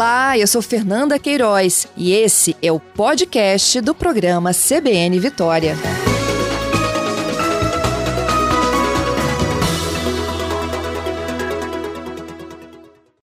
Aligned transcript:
Olá, 0.00 0.38
eu 0.38 0.46
sou 0.46 0.62
Fernanda 0.62 1.18
Queiroz 1.18 1.86
e 1.94 2.14
esse 2.14 2.56
é 2.62 2.72
o 2.72 2.80
podcast 2.80 3.82
do 3.82 3.94
programa 3.94 4.50
CBN 4.54 5.20
Vitória. 5.20 5.74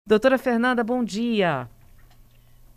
Doutora 0.05 0.37
Fernanda, 0.37 0.83
bom 0.83 1.05
dia. 1.05 1.71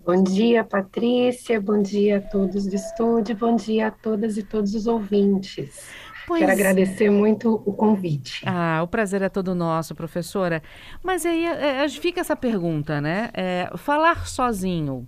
Bom 0.05 0.21
dia, 0.21 0.63
Patrícia. 0.63 1.59
Bom 1.59 1.81
dia 1.81 2.19
a 2.19 2.21
todos 2.21 2.67
do 2.67 2.75
estúdio. 2.75 3.35
Bom 3.35 3.55
dia 3.55 3.87
a 3.87 3.91
todas 3.91 4.37
e 4.37 4.43
todos 4.43 4.75
os 4.75 4.85
ouvintes. 4.85 5.89
Pois... 6.27 6.41
Quero 6.41 6.51
agradecer 6.51 7.09
muito 7.09 7.63
o 7.65 7.71
convite. 7.71 8.43
Ah, 8.45 8.81
o 8.83 8.87
prazer 8.87 9.21
é 9.21 9.29
todo 9.29 9.55
nosso, 9.55 9.95
professora. 9.95 10.61
Mas 11.01 11.25
aí 11.25 11.45
é, 11.45 11.85
é, 11.85 11.89
fica 11.89 12.19
essa 12.19 12.35
pergunta, 12.35 12.99
né? 12.99 13.29
É, 13.33 13.71
falar 13.77 14.27
sozinho 14.27 15.07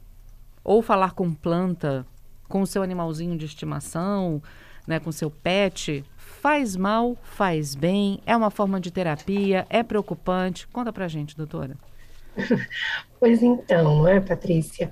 ou 0.64 0.82
falar 0.82 1.12
com 1.12 1.34
planta, 1.34 2.08
com 2.48 2.62
o 2.62 2.66
seu 2.66 2.82
animalzinho 2.82 3.38
de 3.38 3.46
estimação, 3.46 4.42
né, 4.88 4.98
com 4.98 5.12
seu 5.12 5.30
pet, 5.30 6.06
faz 6.16 6.78
mal, 6.78 7.18
faz 7.22 7.76
bem, 7.76 8.22
é 8.26 8.36
uma 8.36 8.50
forma 8.50 8.80
de 8.80 8.90
terapia, 8.90 9.68
é 9.70 9.84
preocupante? 9.84 10.68
Conta 10.70 10.94
pra 10.94 11.10
gente, 11.10 11.36
doutora. 11.36 11.76
Pois 13.20 13.44
então, 13.44 13.98
não 13.98 14.08
é, 14.08 14.22
Patrícia? 14.22 14.90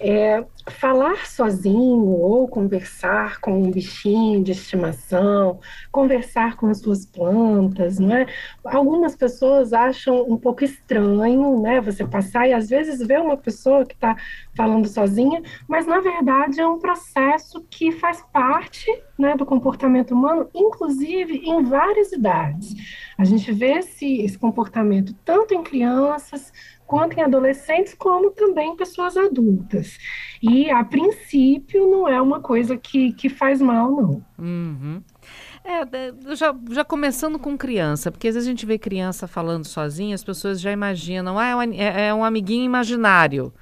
É, 0.00 0.42
falar 0.70 1.26
sozinho 1.26 2.06
ou 2.06 2.48
conversar 2.48 3.38
com 3.38 3.62
um 3.62 3.70
bichinho 3.70 4.42
de 4.42 4.52
estimação, 4.52 5.60
conversar 5.92 6.56
com 6.56 6.68
as 6.68 6.78
suas 6.78 7.04
plantas, 7.04 7.98
não 7.98 8.16
é? 8.16 8.26
Algumas 8.64 9.14
pessoas 9.14 9.74
acham 9.74 10.22
um 10.22 10.38
pouco 10.38 10.64
estranho, 10.64 11.60
né? 11.60 11.78
Você 11.82 12.06
passar 12.06 12.48
e 12.48 12.54
às 12.54 12.70
vezes 12.70 13.06
ver 13.06 13.20
uma 13.20 13.36
pessoa 13.36 13.84
que 13.84 13.94
está 13.94 14.16
falando 14.56 14.88
sozinha, 14.88 15.42
mas 15.68 15.86
na 15.86 16.00
verdade 16.00 16.58
é 16.58 16.66
um 16.66 16.78
processo 16.78 17.62
que 17.68 17.92
faz 17.92 18.24
parte 18.32 18.90
né, 19.18 19.36
do 19.36 19.44
comportamento 19.44 20.12
humano, 20.12 20.48
inclusive 20.54 21.42
em 21.44 21.62
várias 21.62 22.10
idades. 22.12 22.74
A 23.18 23.24
gente 23.24 23.52
vê 23.52 23.78
esse, 23.78 24.22
esse 24.22 24.38
comportamento 24.38 25.14
tanto 25.24 25.54
em 25.54 25.62
crianças 25.62 26.52
quanto 26.86 27.18
em 27.18 27.22
adolescentes, 27.22 27.94
como 27.94 28.30
também 28.30 28.76
pessoas 28.76 29.16
adultas. 29.16 29.98
E, 30.42 30.70
a 30.70 30.84
princípio, 30.84 31.90
não 31.90 32.08
é 32.08 32.20
uma 32.20 32.40
coisa 32.40 32.76
que, 32.76 33.12
que 33.12 33.28
faz 33.28 33.60
mal, 33.60 33.90
não. 33.90 34.24
Uhum. 34.38 35.02
É, 35.64 36.34
já, 36.36 36.54
já 36.70 36.84
começando 36.84 37.40
com 37.40 37.58
criança, 37.58 38.12
porque 38.12 38.28
às 38.28 38.34
vezes 38.34 38.46
a 38.48 38.50
gente 38.50 38.64
vê 38.64 38.78
criança 38.78 39.26
falando 39.26 39.64
sozinha, 39.64 40.14
as 40.14 40.22
pessoas 40.22 40.60
já 40.60 40.70
imaginam, 40.70 41.36
ah, 41.36 41.48
é 41.48 41.56
um, 41.56 41.62
é, 41.62 42.06
é 42.08 42.14
um 42.14 42.24
amiguinho 42.24 42.64
imaginário. 42.64 43.52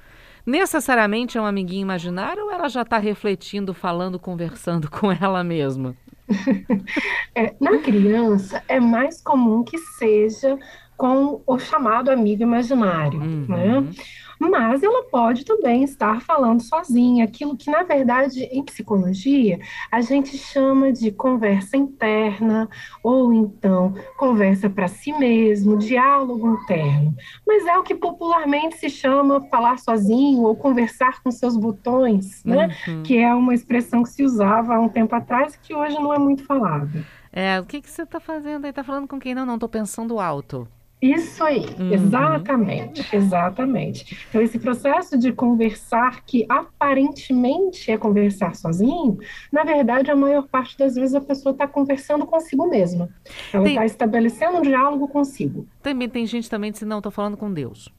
Necessariamente 0.45 1.39
é 1.39 1.41
um 1.41 1.45
amiguinho 1.45 1.81
imaginário 1.81 2.43
ou 2.43 2.51
ela 2.51 2.69
já 2.69 2.83
está 2.83 2.99
refletindo, 2.99 3.73
falando, 3.73 4.19
conversando 4.19 4.89
com 4.91 5.11
ela 5.11 5.43
mesma? 5.43 5.95
é, 7.35 7.53
na 7.59 7.77
criança, 7.79 8.63
é 8.67 8.79
mais 8.79 9.21
comum 9.21 9.63
que 9.63 9.77
seja 9.77 10.57
com 10.97 11.41
o 11.45 11.59
chamado 11.59 12.09
amigo 12.09 12.43
imaginário, 12.43 13.19
uhum. 13.19 13.45
né? 13.47 13.91
Mas 14.39 14.83
ela 14.83 15.03
pode 15.03 15.45
também 15.45 15.83
estar 15.83 16.21
falando 16.21 16.61
sozinha, 16.61 17.25
aquilo 17.25 17.55
que, 17.55 17.69
na 17.69 17.83
verdade, 17.83 18.43
em 18.51 18.63
psicologia, 18.63 19.59
a 19.91 20.01
gente 20.01 20.37
chama 20.37 20.91
de 20.91 21.11
conversa 21.11 21.77
interna, 21.77 22.69
ou 23.03 23.33
então 23.33 23.93
conversa 24.17 24.69
para 24.69 24.87
si 24.87 25.13
mesmo, 25.13 25.77
diálogo 25.77 26.55
interno. 26.61 27.15
Mas 27.45 27.65
é 27.65 27.77
o 27.77 27.83
que 27.83 27.95
popularmente 27.95 28.77
se 28.77 28.89
chama 28.89 29.41
falar 29.49 29.79
sozinho 29.79 30.43
ou 30.43 30.55
conversar 30.55 31.21
com 31.21 31.31
seus 31.31 31.55
botões, 31.55 32.43
né? 32.43 32.75
Uhum. 32.87 33.03
Que 33.03 33.17
é 33.17 33.33
uma 33.33 33.53
expressão 33.53 34.03
que 34.03 34.09
se 34.09 34.23
usava 34.23 34.75
há 34.75 34.79
um 34.79 34.89
tempo 34.89 35.15
atrás 35.15 35.55
e 35.55 35.59
que 35.59 35.73
hoje 35.73 35.95
não 35.95 36.13
é 36.13 36.19
muito 36.19 36.43
falada. 36.45 37.05
É, 37.31 37.59
o 37.59 37.65
que, 37.65 37.81
que 37.81 37.89
você 37.89 38.03
está 38.03 38.19
fazendo 38.19 38.63
aí? 38.63 38.69
Está 38.69 38.83
falando 38.83 39.07
com 39.07 39.19
quem? 39.19 39.35
Não, 39.35 39.45
não, 39.45 39.55
estou 39.55 39.67
pensando 39.67 40.19
alto. 40.19 40.67
Isso 41.05 41.43
aí, 41.43 41.65
uhum. 41.79 41.93
exatamente, 41.93 43.15
exatamente. 43.15 44.17
Então, 44.27 44.41
esse 44.41 44.57
processo 44.57 45.17
de 45.17 45.31
conversar, 45.31 46.23
que 46.25 46.45
aparentemente 46.49 47.91
é 47.91 47.97
conversar 47.97 48.55
sozinho, 48.55 49.19
na 49.51 49.63
verdade, 49.63 50.09
a 50.09 50.15
maior 50.15 50.47
parte 50.47 50.75
das 50.77 50.95
vezes 50.95 51.13
a 51.13 51.21
pessoa 51.21 51.53
está 51.53 51.67
conversando 51.67 52.25
consigo 52.25 52.67
mesma. 52.67 53.09
Ela 53.53 53.67
está 53.67 53.85
estabelecendo 53.85 54.57
um 54.57 54.61
diálogo 54.61 55.07
consigo. 55.07 55.67
Também 55.83 56.09
tem 56.09 56.25
gente 56.25 56.49
também 56.49 56.71
que 56.71 56.79
diz, 56.79 56.87
não, 56.87 56.97
estou 56.97 57.11
falando 57.11 57.37
com 57.37 57.53
Deus. 57.53 57.93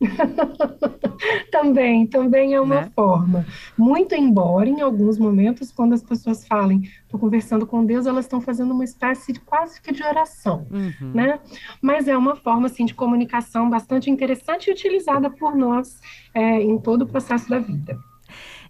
também, 1.50 2.06
também 2.06 2.54
é 2.54 2.60
uma 2.60 2.82
né? 2.82 2.90
forma. 2.94 3.46
Muito 3.76 4.14
embora, 4.14 4.68
em 4.68 4.80
alguns 4.80 5.18
momentos, 5.18 5.70
quando 5.70 5.92
as 5.92 6.02
pessoas 6.02 6.46
falem, 6.46 6.90
estou 7.02 7.20
conversando 7.20 7.66
com 7.66 7.84
Deus, 7.84 8.06
elas 8.06 8.24
estão 8.24 8.40
fazendo 8.40 8.72
uma 8.72 8.84
espécie 8.84 9.32
de 9.32 9.40
quase 9.40 9.80
que 9.80 9.92
de 9.92 10.02
oração, 10.02 10.66
uhum. 10.70 11.12
né? 11.12 11.38
Mas 11.82 12.08
é 12.08 12.16
uma 12.16 12.34
forma, 12.34 12.66
assim, 12.66 12.84
de 12.84 12.94
comunicação 12.94 13.68
bastante 13.68 14.10
interessante 14.10 14.68
e 14.68 14.72
utilizada 14.72 15.28
por 15.28 15.54
nós 15.54 16.00
é, 16.34 16.62
em 16.62 16.78
todo 16.78 17.02
o 17.02 17.06
processo 17.06 17.48
da 17.48 17.58
vida. 17.58 17.98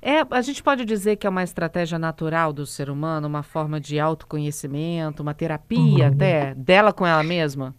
É, 0.03 0.25
a 0.31 0.41
gente 0.41 0.63
pode 0.63 0.85
dizer 0.85 1.17
que 1.17 1.27
é 1.27 1.31
uma 1.31 1.43
estratégia 1.43 1.99
natural 1.99 2.53
do 2.53 2.65
ser 2.65 2.89
humano, 2.89 3.29
uma 3.29 3.43
forma 3.43 3.79
de 3.79 4.01
autoconhecimento, 4.01 5.23
uma 5.23 5.35
terapia 5.35 6.07
uhum. 6.07 6.13
até, 6.13 6.55
dela 6.55 6.93
com 6.93 7.07
ela 7.07 7.23
mesma? 7.23 7.75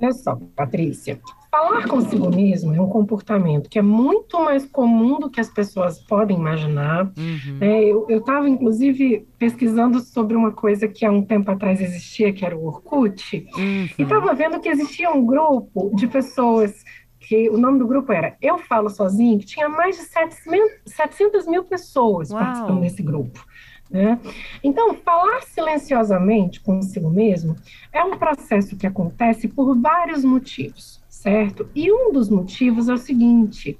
Olha 0.00 0.12
só, 0.12 0.36
Patrícia, 0.56 1.20
falar 1.54 1.86
consigo 1.86 2.34
mesmo 2.34 2.74
é 2.74 2.80
um 2.80 2.88
comportamento 2.88 3.70
que 3.70 3.78
é 3.78 3.82
muito 3.82 4.42
mais 4.42 4.66
comum 4.66 5.20
do 5.20 5.30
que 5.30 5.40
as 5.40 5.48
pessoas 5.48 6.00
podem 6.00 6.36
imaginar. 6.36 7.04
Uhum. 7.16 7.58
É, 7.60 7.84
eu 7.84 8.18
estava, 8.18 8.48
inclusive, 8.48 9.24
pesquisando 9.38 10.00
sobre 10.00 10.36
uma 10.36 10.50
coisa 10.50 10.88
que 10.88 11.04
há 11.04 11.12
um 11.12 11.22
tempo 11.22 11.48
atrás 11.52 11.80
existia, 11.80 12.32
que 12.32 12.44
era 12.44 12.56
o 12.56 12.66
Orkut, 12.66 13.46
uhum. 13.56 13.88
e 13.96 14.02
estava 14.02 14.34
vendo 14.34 14.58
que 14.58 14.68
existia 14.68 15.08
um 15.10 15.24
grupo 15.24 15.92
de 15.94 16.08
pessoas 16.08 16.84
que 17.20 17.48
o 17.48 17.56
nome 17.56 17.78
do 17.78 17.86
grupo 17.86 18.12
era 18.12 18.36
Eu 18.42 18.58
Falo 18.58 18.90
Sozinho, 18.90 19.38
que 19.38 19.46
tinha 19.46 19.68
mais 19.68 19.96
de 19.96 20.02
700, 20.02 20.70
700 20.86 21.46
mil 21.46 21.62
pessoas 21.62 22.30
Uau. 22.30 22.42
participando 22.42 22.80
desse 22.80 23.02
grupo. 23.02 23.44
Né? 23.88 24.18
Então, 24.62 24.92
falar 24.94 25.42
silenciosamente 25.42 26.60
consigo 26.60 27.08
mesmo 27.08 27.54
é 27.92 28.02
um 28.02 28.18
processo 28.18 28.76
que 28.76 28.86
acontece 28.86 29.46
por 29.46 29.78
vários 29.78 30.24
motivos 30.24 31.03
certo? 31.24 31.66
E 31.74 31.90
um 31.90 32.12
dos 32.12 32.28
motivos 32.28 32.88
é 32.88 32.92
o 32.92 32.98
seguinte: 32.98 33.78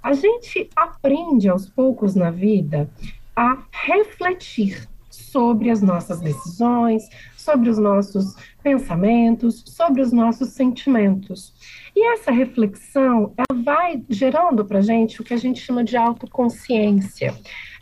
a 0.00 0.12
gente 0.12 0.70
aprende 0.76 1.48
aos 1.48 1.68
poucos 1.68 2.14
na 2.14 2.30
vida 2.30 2.88
a 3.34 3.58
refletir 3.72 4.88
sobre 5.10 5.70
as 5.70 5.82
nossas 5.82 6.20
decisões, 6.20 7.02
sobre 7.36 7.68
os 7.68 7.78
nossos 7.78 8.36
pensamentos, 8.62 9.64
sobre 9.66 10.00
os 10.00 10.12
nossos 10.12 10.50
sentimentos. 10.50 11.52
E 11.96 12.12
essa 12.12 12.30
reflexão, 12.30 13.32
ela 13.36 13.60
vai 13.62 14.04
gerando 14.08 14.64
para 14.64 14.78
a 14.78 14.82
gente 14.82 15.20
o 15.20 15.24
que 15.24 15.34
a 15.34 15.38
gente 15.38 15.60
chama 15.60 15.82
de 15.82 15.96
autoconsciência. 15.96 17.34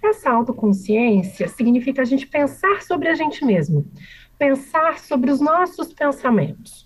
Essa 0.03 0.31
autoconsciência 0.31 1.49
significa 1.49 2.01
a 2.01 2.05
gente 2.05 2.27
pensar 2.27 2.81
sobre 2.83 3.09
a 3.09 3.15
gente 3.15 3.45
mesmo, 3.45 3.87
pensar 4.39 4.99
sobre 4.99 5.31
os 5.31 5.41
nossos 5.41 5.93
pensamentos. 5.93 6.86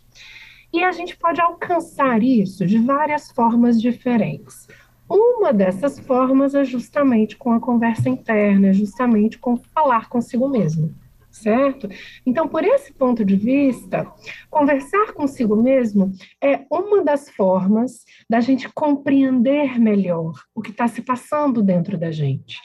E 0.72 0.84
a 0.84 0.92
gente 0.92 1.16
pode 1.16 1.40
alcançar 1.40 2.22
isso 2.22 2.66
de 2.66 2.78
várias 2.78 3.30
formas 3.30 3.80
diferentes. 3.80 4.68
Uma 5.08 5.52
dessas 5.52 5.98
formas 5.98 6.54
é 6.54 6.64
justamente 6.64 7.36
com 7.36 7.52
a 7.52 7.58
conversa 7.58 8.08
interna, 8.08 8.68
é 8.68 8.72
justamente 8.72 9.38
com 9.38 9.56
falar 9.56 10.08
consigo 10.08 10.48
mesmo, 10.48 10.94
certo? 11.32 11.88
Então, 12.24 12.46
por 12.46 12.62
esse 12.62 12.92
ponto 12.92 13.24
de 13.24 13.34
vista, 13.34 14.06
conversar 14.48 15.12
consigo 15.12 15.56
mesmo 15.56 16.12
é 16.40 16.64
uma 16.70 17.02
das 17.02 17.28
formas 17.28 18.04
da 18.28 18.40
gente 18.40 18.68
compreender 18.68 19.80
melhor 19.80 20.34
o 20.54 20.62
que 20.62 20.70
está 20.70 20.86
se 20.86 21.02
passando 21.02 21.60
dentro 21.60 21.98
da 21.98 22.12
gente, 22.12 22.60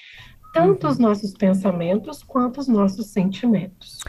tanto 0.54 0.88
os 0.88 1.00
nossos 1.00 1.34
pensamentos 1.34 2.22
quanto 2.22 2.60
os 2.60 2.68
nossos 2.68 3.08
sentimentos. 3.08 4.02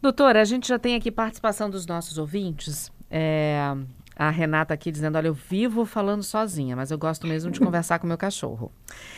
Doutora, 0.00 0.40
a 0.40 0.44
gente 0.44 0.68
já 0.68 0.78
tem 0.78 0.94
aqui 0.94 1.10
participação 1.10 1.68
dos 1.68 1.84
nossos 1.84 2.16
ouvintes. 2.16 2.92
É, 3.10 3.74
a 4.16 4.30
Renata 4.30 4.72
aqui 4.72 4.90
dizendo: 4.90 5.16
Olha, 5.16 5.28
eu 5.28 5.34
vivo 5.34 5.84
falando 5.84 6.22
sozinha, 6.22 6.74
mas 6.74 6.90
eu 6.90 6.96
gosto 6.96 7.26
mesmo 7.26 7.50
de 7.50 7.60
conversar 7.60 7.98
com 7.98 8.06
meu 8.06 8.16
cachorro. 8.16 8.72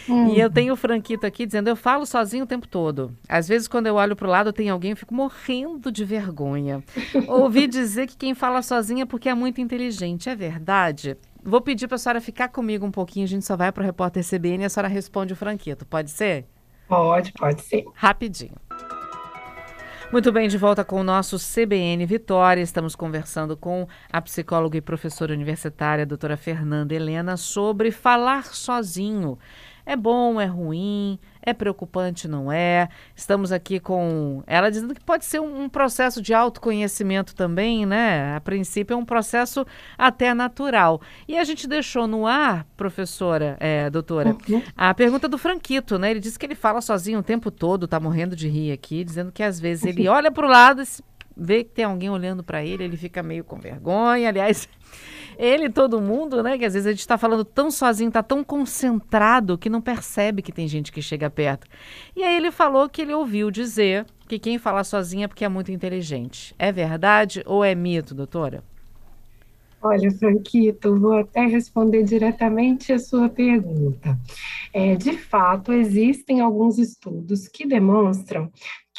Hum. 0.08 0.28
E 0.28 0.40
eu 0.40 0.50
tenho 0.50 0.72
o 0.72 0.76
Franquito 0.76 1.24
aqui 1.24 1.46
dizendo: 1.46 1.68
Eu 1.68 1.76
falo 1.76 2.04
sozinho 2.04 2.44
o 2.44 2.46
tempo 2.46 2.66
todo. 2.66 3.16
Às 3.28 3.46
vezes, 3.46 3.68
quando 3.68 3.86
eu 3.86 3.94
olho 3.94 4.16
para 4.16 4.26
o 4.26 4.30
lado, 4.30 4.52
tem 4.52 4.68
alguém, 4.68 4.90
eu 4.90 4.96
fico 4.96 5.14
morrendo 5.14 5.92
de 5.92 6.04
vergonha. 6.04 6.82
Ouvi 7.28 7.68
dizer 7.68 8.08
que 8.08 8.16
quem 8.16 8.34
fala 8.34 8.60
sozinha 8.60 9.04
é 9.04 9.06
porque 9.06 9.28
é 9.28 9.34
muito 9.34 9.60
inteligente. 9.60 10.28
É 10.28 10.34
verdade? 10.34 11.16
Vou 11.44 11.60
pedir 11.60 11.86
para 11.86 11.94
a 11.94 11.98
senhora 11.98 12.20
ficar 12.20 12.48
comigo 12.48 12.84
um 12.84 12.90
pouquinho, 12.90 13.24
a 13.24 13.28
gente 13.28 13.44
só 13.44 13.56
vai 13.56 13.70
para 13.70 13.82
o 13.82 13.86
repórter 13.86 14.24
CBN 14.28 14.64
e 14.64 14.66
a 14.66 14.68
senhora 14.68 14.88
responde 14.88 15.32
o 15.32 15.36
Franquito. 15.36 15.86
Pode 15.86 16.10
ser? 16.10 16.44
Pode, 16.88 17.32
pode 17.32 17.62
ser. 17.62 17.84
Rapidinho. 17.94 18.56
Muito 20.10 20.32
bem, 20.32 20.48
de 20.48 20.56
volta 20.56 20.82
com 20.82 21.00
o 21.00 21.04
nosso 21.04 21.36
CBN 21.36 22.06
Vitória. 22.06 22.62
Estamos 22.62 22.96
conversando 22.96 23.54
com 23.54 23.86
a 24.10 24.22
psicóloga 24.22 24.78
e 24.78 24.80
professora 24.80 25.34
universitária, 25.34 26.06
doutora 26.06 26.34
Fernanda 26.34 26.94
Helena, 26.94 27.36
sobre 27.36 27.90
falar 27.90 28.46
sozinho. 28.54 29.38
É 29.84 29.94
bom, 29.94 30.40
é 30.40 30.46
ruim, 30.46 31.18
é 31.42 31.52
preocupante, 31.52 32.26
não 32.28 32.50
é? 32.50 32.88
Estamos 33.14 33.52
aqui 33.52 33.80
com 33.80 34.42
ela 34.46 34.70
dizendo 34.70 34.94
que 34.94 35.00
pode 35.00 35.24
ser 35.24 35.40
um, 35.40 35.64
um, 35.64 35.68
processo 35.68 36.20
de 36.20 36.34
autoconhecimento 36.34 37.34
também, 37.34 37.86
né? 37.86 38.36
A 38.36 38.40
princípio 38.40 38.94
é 38.94 38.96
um 38.96 39.04
processo 39.04 39.66
até 39.96 40.34
natural. 40.34 41.00
E 41.26 41.36
a 41.36 41.44
gente 41.44 41.66
deixou 41.66 42.06
no 42.06 42.26
ar, 42.26 42.66
professora, 42.76 43.56
é, 43.60 43.90
doutora, 43.90 44.36
uhum. 44.48 44.62
a 44.76 44.92
pergunta 44.94 45.28
do 45.28 45.38
Franquito, 45.38 45.98
né? 45.98 46.10
Ele 46.10 46.20
disse 46.20 46.38
que 46.38 46.46
ele 46.46 46.54
fala 46.54 46.80
sozinho 46.80 47.20
o 47.20 47.22
tempo 47.22 47.50
todo, 47.50 47.88
tá 47.88 48.00
morrendo 48.00 48.34
de 48.34 48.48
rir 48.48 48.72
aqui, 48.72 49.04
dizendo 49.04 49.32
que 49.32 49.42
às 49.42 49.58
vezes 49.58 49.84
ele 49.84 50.08
olha 50.08 50.30
para 50.30 50.46
o 50.46 50.50
lado 50.50 50.82
e 50.82 50.86
vê 51.38 51.62
que 51.62 51.70
tem 51.70 51.84
alguém 51.84 52.10
olhando 52.10 52.42
para 52.42 52.64
ele, 52.64 52.82
ele 52.82 52.96
fica 52.96 53.22
meio 53.22 53.44
com 53.44 53.58
vergonha. 53.58 54.28
Aliás, 54.28 54.68
ele 55.38 55.66
e 55.66 55.70
todo 55.70 56.00
mundo, 56.00 56.42
né? 56.42 56.58
Que 56.58 56.64
às 56.64 56.74
vezes 56.74 56.86
a 56.86 56.90
gente 56.90 57.00
está 57.00 57.16
falando 57.16 57.44
tão 57.44 57.70
sozinho, 57.70 58.08
está 58.08 58.22
tão 58.22 58.42
concentrado 58.42 59.56
que 59.56 59.70
não 59.70 59.80
percebe 59.80 60.42
que 60.42 60.52
tem 60.52 60.66
gente 60.66 60.90
que 60.90 61.00
chega 61.00 61.30
perto. 61.30 61.66
E 62.16 62.24
aí 62.24 62.36
ele 62.36 62.50
falou 62.50 62.88
que 62.88 63.02
ele 63.02 63.14
ouviu 63.14 63.50
dizer 63.50 64.04
que 64.26 64.38
quem 64.38 64.58
fala 64.58 64.82
sozinho 64.82 65.24
é 65.24 65.28
porque 65.28 65.44
é 65.44 65.48
muito 65.48 65.70
inteligente. 65.70 66.54
É 66.58 66.72
verdade 66.72 67.42
ou 67.46 67.64
é 67.64 67.74
mito, 67.74 68.14
doutora? 68.14 68.64
Olha, 69.80 70.10
Franquito, 70.10 70.98
vou 70.98 71.18
até 71.18 71.46
responder 71.46 72.02
diretamente 72.02 72.92
a 72.92 72.98
sua 72.98 73.28
pergunta. 73.28 74.18
É, 74.72 74.96
de 74.96 75.16
fato, 75.16 75.72
existem 75.72 76.40
alguns 76.40 76.78
estudos 76.78 77.46
que 77.46 77.64
demonstram 77.64 78.50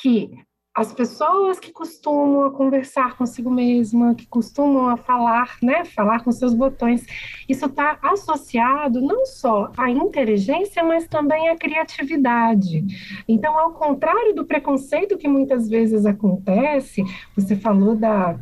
que 0.01 0.31
as 0.79 0.93
pessoas 0.93 1.59
que 1.59 1.73
costumam 1.73 2.49
conversar 2.51 3.17
consigo 3.17 3.51
mesma, 3.51 4.15
que 4.15 4.25
costumam 4.25 4.87
a 4.87 4.95
falar, 4.95 5.57
né, 5.61 5.83
falar 5.83 6.23
com 6.23 6.31
seus 6.31 6.53
botões, 6.53 7.05
isso 7.49 7.65
está 7.65 7.99
associado 8.01 9.01
não 9.01 9.25
só 9.25 9.69
à 9.77 9.89
inteligência, 9.89 10.81
mas 10.81 11.05
também 11.05 11.49
à 11.49 11.57
criatividade. 11.57 12.85
Então, 13.27 13.59
ao 13.59 13.73
contrário 13.73 14.33
do 14.33 14.45
preconceito 14.45 15.17
que 15.17 15.27
muitas 15.27 15.67
vezes 15.67 16.05
acontece, 16.05 17.03
você 17.35 17.57
falou 17.57 17.93
da 17.93 18.39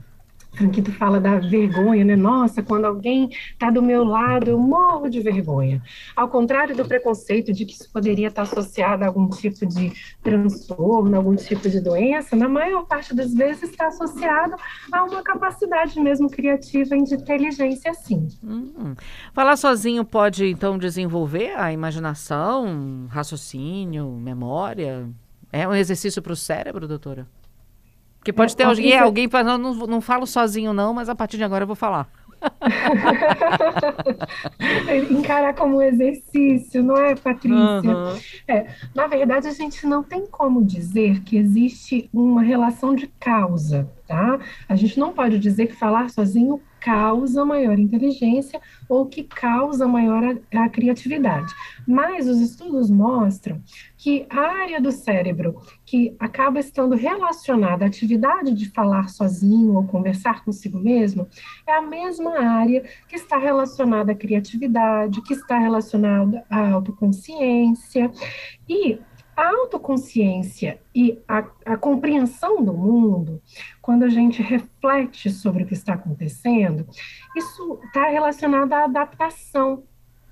que 0.71 0.81
tu 0.81 0.91
fala 0.91 1.19
da 1.19 1.37
vergonha, 1.37 2.03
né? 2.03 2.15
Nossa, 2.15 2.63
quando 2.63 2.85
alguém 2.85 3.29
está 3.51 3.69
do 3.69 3.81
meu 3.81 4.03
lado, 4.03 4.49
eu 4.49 4.57
morro 4.57 5.09
de 5.09 5.19
vergonha. 5.21 5.81
Ao 6.15 6.27
contrário 6.27 6.75
do 6.75 6.85
preconceito 6.85 7.53
de 7.53 7.65
que 7.65 7.73
isso 7.73 7.91
poderia 7.91 8.29
estar 8.29 8.43
associado 8.43 9.03
a 9.03 9.07
algum 9.07 9.29
tipo 9.29 9.65
de 9.65 9.93
transtorno, 10.23 11.15
algum 11.15 11.35
tipo 11.35 11.69
de 11.69 11.79
doença, 11.79 12.35
na 12.35 12.49
maior 12.49 12.85
parte 12.85 13.15
das 13.15 13.33
vezes 13.33 13.69
está 13.69 13.87
associado 13.87 14.55
a 14.91 15.03
uma 15.03 15.21
capacidade 15.21 15.99
mesmo 15.99 16.29
criativa 16.29 16.95
e 16.95 17.03
de 17.03 17.15
inteligência, 17.15 17.93
sim. 17.93 18.27
Hum. 18.43 18.95
Falar 19.33 19.57
sozinho 19.57 20.03
pode, 20.03 20.45
então, 20.45 20.77
desenvolver 20.77 21.53
a 21.57 21.71
imaginação, 21.71 23.07
raciocínio, 23.09 24.09
memória? 24.11 25.07
É 25.51 25.67
um 25.67 25.73
exercício 25.73 26.21
para 26.21 26.33
o 26.33 26.35
cérebro, 26.35 26.87
doutora? 26.87 27.27
Porque 28.27 28.33
pode 28.33 28.57
ter 28.57 28.65
alguém, 28.65 28.97
alguém 28.97 29.29
para 29.29 29.41
não, 29.41 29.57
não, 29.57 29.73
não 29.87 30.01
falo 30.01 30.27
sozinho 30.27 30.73
não, 30.73 30.93
mas 30.93 31.07
a 31.07 31.15
partir 31.15 31.37
de 31.37 31.45
agora 31.45 31.63
eu 31.63 31.67
vou 31.67 31.77
falar. 31.77 32.09
Encarar 35.09 35.55
como 35.55 35.77
um 35.77 35.81
exercício, 35.81 36.83
não 36.83 36.97
é, 36.97 37.15
Patrícia? 37.15 37.57
Uhum. 37.57 38.19
É, 38.47 38.67
na 38.93 39.07
verdade, 39.07 39.47
a 39.47 39.51
gente 39.51 39.87
não 39.87 40.03
tem 40.03 40.27
como 40.27 40.63
dizer 40.63 41.21
que 41.21 41.37
existe 41.37 42.09
uma 42.13 42.41
relação 42.41 42.93
de 42.93 43.07
causa, 43.19 43.89
tá? 44.05 44.37
A 44.67 44.75
gente 44.75 44.99
não 44.99 45.13
pode 45.13 45.39
dizer 45.39 45.67
que 45.67 45.73
falar 45.73 46.09
sozinho 46.09 46.61
causa 46.79 47.45
maior 47.45 47.77
inteligência 47.77 48.59
ou 48.87 49.05
que 49.05 49.23
causa 49.23 49.87
maior 49.87 50.23
a, 50.23 50.63
a, 50.63 50.69
criatividade. 50.69 51.53
Mas 51.87 52.27
os 52.27 52.39
estudos 52.39 52.89
mostram 52.89 53.61
que 53.97 54.25
a 54.29 54.39
área 54.39 54.81
do 54.81 54.91
cérebro 54.91 55.61
que 55.85 56.15
acaba 56.19 56.59
estando 56.59 56.95
relacionada 56.95 57.85
à 57.85 57.87
atividade 57.87 58.53
de 58.53 58.69
falar 58.69 59.09
sozinho 59.09 59.75
ou 59.75 59.85
conversar 59.85 60.43
consigo 60.43 60.79
mesmo 60.79 61.27
é 61.65 61.73
a 61.73 61.81
mesma 61.81 62.39
área 62.39 62.83
que 63.07 63.15
está 63.15 63.37
relacionada 63.37 64.11
à 64.11 64.15
criatividade, 64.15 65.21
que 65.21 65.33
está 65.33 65.57
relacionada 65.57 66.43
à 66.49 66.69
autoconsciência. 66.71 68.11
E 68.67 68.99
a 69.37 69.49
autoconsciência 69.49 70.79
e 70.95 71.19
a, 71.27 71.45
a, 71.63 71.77
compreensão 71.77 72.63
do 72.63 72.73
mundo, 72.73 73.39
quando 73.79 74.01
a 74.01 74.09
gente 74.09 74.41
reflete 74.41 75.29
sobre 75.29 75.63
o 75.63 75.67
que 75.67 75.75
está 75.75 75.93
acontecendo, 75.93 76.87
isso 77.35 77.79
está 77.85 78.09
relacionado 78.09 78.73
à 78.73 78.85
adaptação, 78.85 79.83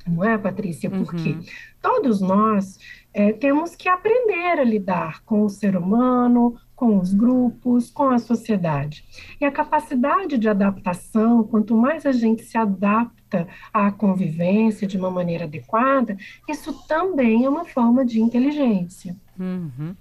não 0.07 0.23
é, 0.23 0.37
Patrícia? 0.37 0.89
Porque 0.89 1.29
uhum. 1.29 1.43
todos 1.81 2.19
nós 2.19 2.79
é, 3.13 3.31
temos 3.31 3.75
que 3.75 3.87
aprender 3.87 4.59
a 4.59 4.63
lidar 4.63 5.23
com 5.23 5.43
o 5.43 5.49
ser 5.49 5.77
humano, 5.77 6.59
com 6.75 6.99
os 6.99 7.13
grupos, 7.13 7.89
com 7.89 8.09
a 8.09 8.17
sociedade. 8.17 9.05
E 9.39 9.45
a 9.45 9.51
capacidade 9.51 10.37
de 10.37 10.49
adaptação, 10.49 11.43
quanto 11.43 11.75
mais 11.75 12.05
a 12.05 12.11
gente 12.11 12.43
se 12.43 12.57
adapta 12.57 13.24
à 13.73 13.91
convivência 13.91 14.87
de 14.87 14.97
uma 14.97 15.09
maneira 15.09 15.45
adequada, 15.45 16.17
isso 16.47 16.73
também 16.87 17.45
é 17.45 17.49
uma 17.49 17.65
forma 17.65 18.05
de 18.05 18.19
inteligência. 18.19 19.15
Uhum. 19.37 19.93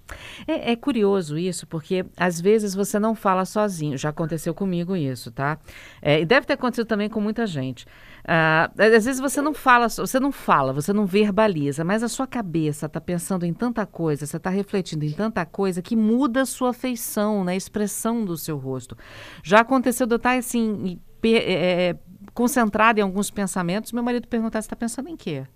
É, 0.47 0.71
é, 0.71 0.75
curioso 0.75 1.37
isso, 1.37 1.67
porque 1.67 2.05
às 2.15 2.39
vezes 2.39 2.73
você 2.73 2.97
não 2.97 3.13
fala 3.13 3.43
sozinho. 3.43 3.97
Já 3.97 4.09
aconteceu 4.09 4.53
comigo 4.53 4.95
isso, 4.95 5.29
tá? 5.31 5.57
É, 6.01 6.21
e 6.21 6.25
deve 6.25 6.45
ter 6.45 6.53
acontecido 6.53 6.85
também 6.85 7.09
com 7.09 7.19
muita 7.19 7.45
gente. 7.45 7.85
Ah, 8.27 8.71
às 8.77 9.05
vezes 9.05 9.19
você 9.19 9.41
não 9.41 9.53
fala, 9.53 9.87
você 9.87 10.19
não 10.19 10.31
fala, 10.31 10.73
você 10.73 10.91
não 10.91 11.05
verbaliza, 11.05 11.83
mas 11.83 12.01
a 12.01 12.07
sua 12.07 12.25
cabeça 12.25 12.87
está 12.87 12.99
pensando 12.99 13.45
em 13.45 13.53
tanta 13.53 13.85
coisa, 13.85 14.25
você 14.25 14.37
está 14.37 14.49
refletindo 14.49 15.05
em 15.05 15.11
tanta 15.11 15.45
coisa 15.45 15.81
que 15.81 15.95
muda 15.95 16.41
a 16.41 16.45
sua 16.45 16.73
feição, 16.73 17.43
né, 17.43 17.51
a 17.51 17.55
expressão 17.55 18.25
do 18.25 18.35
seu 18.35 18.57
rosto. 18.57 18.97
Já 19.43 19.59
aconteceu 19.59 20.07
de 20.07 20.13
eu 20.13 20.17
estar 20.17 20.37
assim, 20.37 20.99
é, 21.23 21.89
é, 21.89 21.95
concentrada 22.35 22.99
em 22.99 23.03
alguns 23.03 23.31
pensamentos, 23.31 23.91
meu 23.91 24.03
marido 24.03 24.27
perguntar: 24.27 24.61
você 24.61 24.67
está 24.67 24.75
pensando 24.75 25.09
em 25.09 25.17
quê? 25.17 25.47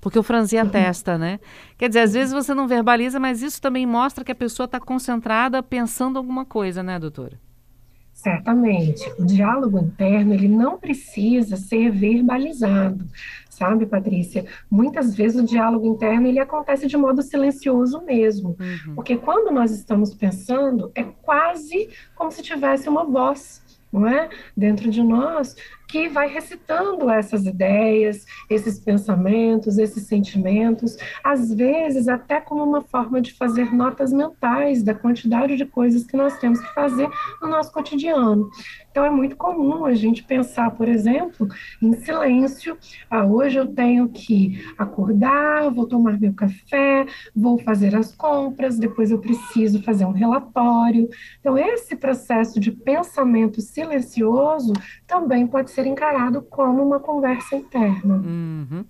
porque 0.00 0.18
eu 0.18 0.22
franzi 0.22 0.58
a 0.58 0.66
testa, 0.66 1.16
né? 1.16 1.40
Quer 1.78 1.88
dizer, 1.88 2.00
às 2.00 2.12
vezes 2.12 2.34
você 2.34 2.52
não 2.52 2.68
verbaliza, 2.68 3.18
mas 3.18 3.40
isso 3.40 3.58
também 3.58 3.86
mostra 3.86 4.22
que 4.22 4.32
a 4.32 4.34
pessoa 4.34 4.66
está 4.66 4.78
concentrada 4.78 5.62
pensando 5.62 6.18
alguma 6.18 6.44
coisa, 6.44 6.82
né, 6.82 6.98
doutora? 6.98 7.40
Certamente. 8.12 9.02
O 9.18 9.24
diálogo 9.24 9.78
interno, 9.78 10.34
ele 10.34 10.46
não 10.46 10.78
precisa 10.78 11.56
ser 11.56 11.90
verbalizado, 11.90 13.04
sabe, 13.48 13.86
Patrícia? 13.86 14.44
Muitas 14.70 15.14
vezes 15.14 15.40
o 15.40 15.46
diálogo 15.46 15.86
interno, 15.86 16.26
ele 16.26 16.38
acontece 16.38 16.86
de 16.86 16.96
modo 16.98 17.22
silencioso 17.22 18.02
mesmo. 18.04 18.56
Uhum. 18.60 18.94
Porque 18.94 19.16
quando 19.16 19.52
nós 19.52 19.70
estamos 19.70 20.14
pensando, 20.14 20.92
é 20.94 21.02
quase 21.02 21.88
como 22.14 22.30
se 22.30 22.42
tivesse 22.42 22.90
uma 22.90 23.04
voz, 23.04 23.62
não 23.92 24.06
é? 24.06 24.28
Dentro 24.56 24.90
de 24.90 25.02
nós, 25.02 25.56
que 25.88 26.08
vai 26.08 26.28
recitando 26.28 27.10
essas 27.10 27.46
ideias, 27.46 28.24
esses 28.50 28.78
pensamentos, 28.78 29.78
esses 29.78 30.06
sentimentos, 30.06 30.96
às 31.22 31.52
vezes 31.52 32.08
até 32.08 32.40
como 32.40 32.64
uma 32.64 32.82
forma 32.82 33.20
de 33.20 33.32
fazer 33.32 33.72
notas 33.72 34.12
mentais 34.12 34.82
da 34.82 34.94
quantidade 34.94 35.56
de 35.56 35.64
coisas 35.64 36.04
que 36.04 36.16
nós 36.16 36.38
temos 36.38 36.60
que 36.60 36.74
fazer 36.74 37.08
no 37.40 37.48
nosso 37.48 37.72
cotidiano. 37.72 38.50
Então 38.90 39.04
é 39.04 39.10
muito 39.10 39.36
comum 39.36 39.84
a 39.84 39.94
gente 39.94 40.22
pensar, 40.22 40.70
por 40.70 40.88
exemplo, 40.88 41.48
em 41.82 41.92
silêncio. 41.94 42.78
Ah, 43.10 43.26
hoje 43.26 43.58
eu 43.58 43.66
tenho 43.66 44.08
que 44.08 44.64
acordar, 44.78 45.68
vou 45.70 45.86
tomar 45.86 46.18
meu 46.20 46.32
café, 46.32 47.04
vou 47.34 47.58
fazer 47.58 47.94
as 47.96 48.14
compras, 48.14 48.78
depois 48.78 49.10
eu 49.10 49.18
preciso 49.18 49.82
fazer 49.82 50.04
um 50.04 50.12
relatório. 50.12 51.08
Então 51.40 51.58
esse 51.58 51.96
processo 51.96 52.60
de 52.60 52.70
pensamento 52.70 53.60
silencioso 53.60 54.72
também 55.08 55.44
pode 55.46 55.72
ser 55.72 55.83
encarado 55.88 56.42
como 56.42 56.82
uma 56.82 57.00
conversa 57.00 57.56
interna. 57.56 58.14
Uhum. 58.14 58.84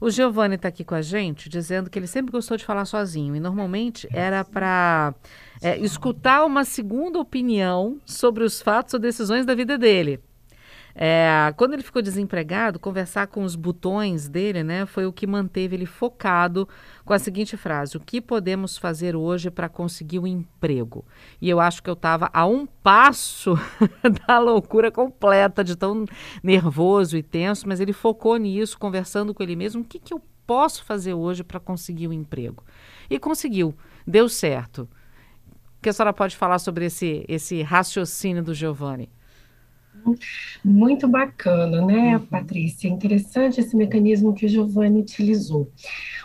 O 0.00 0.10
Giovanni 0.10 0.54
está 0.56 0.68
aqui 0.68 0.84
com 0.84 0.94
a 0.94 1.02
gente 1.02 1.48
dizendo 1.48 1.90
que 1.90 1.98
ele 1.98 2.06
sempre 2.06 2.32
gostou 2.32 2.56
de 2.56 2.64
falar 2.64 2.84
sozinho 2.84 3.34
e 3.34 3.40
normalmente 3.40 4.08
era 4.12 4.44
para 4.44 5.14
é, 5.62 5.78
escutar 5.78 6.44
uma 6.44 6.64
segunda 6.64 7.18
opinião 7.18 7.98
sobre 8.04 8.44
os 8.44 8.60
fatos 8.60 8.94
ou 8.94 9.00
decisões 9.00 9.44
da 9.44 9.54
vida 9.54 9.76
dele. 9.76 10.20
É, 11.00 11.54
quando 11.56 11.74
ele 11.74 11.82
ficou 11.84 12.02
desempregado, 12.02 12.80
conversar 12.80 13.28
com 13.28 13.44
os 13.44 13.54
botões 13.54 14.28
dele, 14.28 14.64
né, 14.64 14.84
foi 14.84 15.06
o 15.06 15.12
que 15.12 15.28
manteve 15.28 15.76
ele 15.76 15.86
focado 15.86 16.68
com 17.04 17.12
a 17.12 17.20
seguinte 17.20 17.56
frase: 17.56 17.96
O 17.96 18.00
que 18.00 18.20
podemos 18.20 18.76
fazer 18.76 19.14
hoje 19.14 19.48
para 19.48 19.68
conseguir 19.68 20.18
um 20.18 20.26
emprego? 20.26 21.04
E 21.40 21.48
eu 21.48 21.60
acho 21.60 21.84
que 21.84 21.88
eu 21.88 21.94
estava 21.94 22.28
a 22.32 22.44
um 22.44 22.66
passo 22.66 23.54
da 24.26 24.40
loucura 24.40 24.90
completa, 24.90 25.62
de 25.62 25.76
tão 25.76 26.04
nervoso 26.42 27.16
e 27.16 27.22
tenso, 27.22 27.68
mas 27.68 27.78
ele 27.78 27.92
focou 27.92 28.36
nisso, 28.36 28.76
conversando 28.76 29.32
com 29.32 29.40
ele 29.40 29.54
mesmo: 29.54 29.82
o 29.82 29.84
que, 29.84 30.00
que 30.00 30.12
eu 30.12 30.20
posso 30.44 30.82
fazer 30.82 31.14
hoje 31.14 31.44
para 31.44 31.60
conseguir 31.60 32.08
um 32.08 32.12
emprego? 32.12 32.64
E 33.08 33.20
conseguiu, 33.20 33.72
deu 34.04 34.28
certo. 34.28 34.88
O 35.78 35.80
que 35.80 35.90
a 35.90 35.92
senhora 35.92 36.12
pode 36.12 36.36
falar 36.36 36.58
sobre 36.58 36.86
esse, 36.86 37.24
esse 37.28 37.62
raciocínio 37.62 38.42
do 38.42 38.52
Giovanni? 38.52 39.08
Muito 40.64 41.06
bacana, 41.06 41.84
né, 41.84 42.16
uhum. 42.16 42.26
Patrícia? 42.26 42.88
Interessante 42.88 43.60
esse 43.60 43.76
mecanismo 43.76 44.34
que 44.34 44.46
o 44.46 44.48
Giovanni 44.48 45.00
utilizou. 45.00 45.70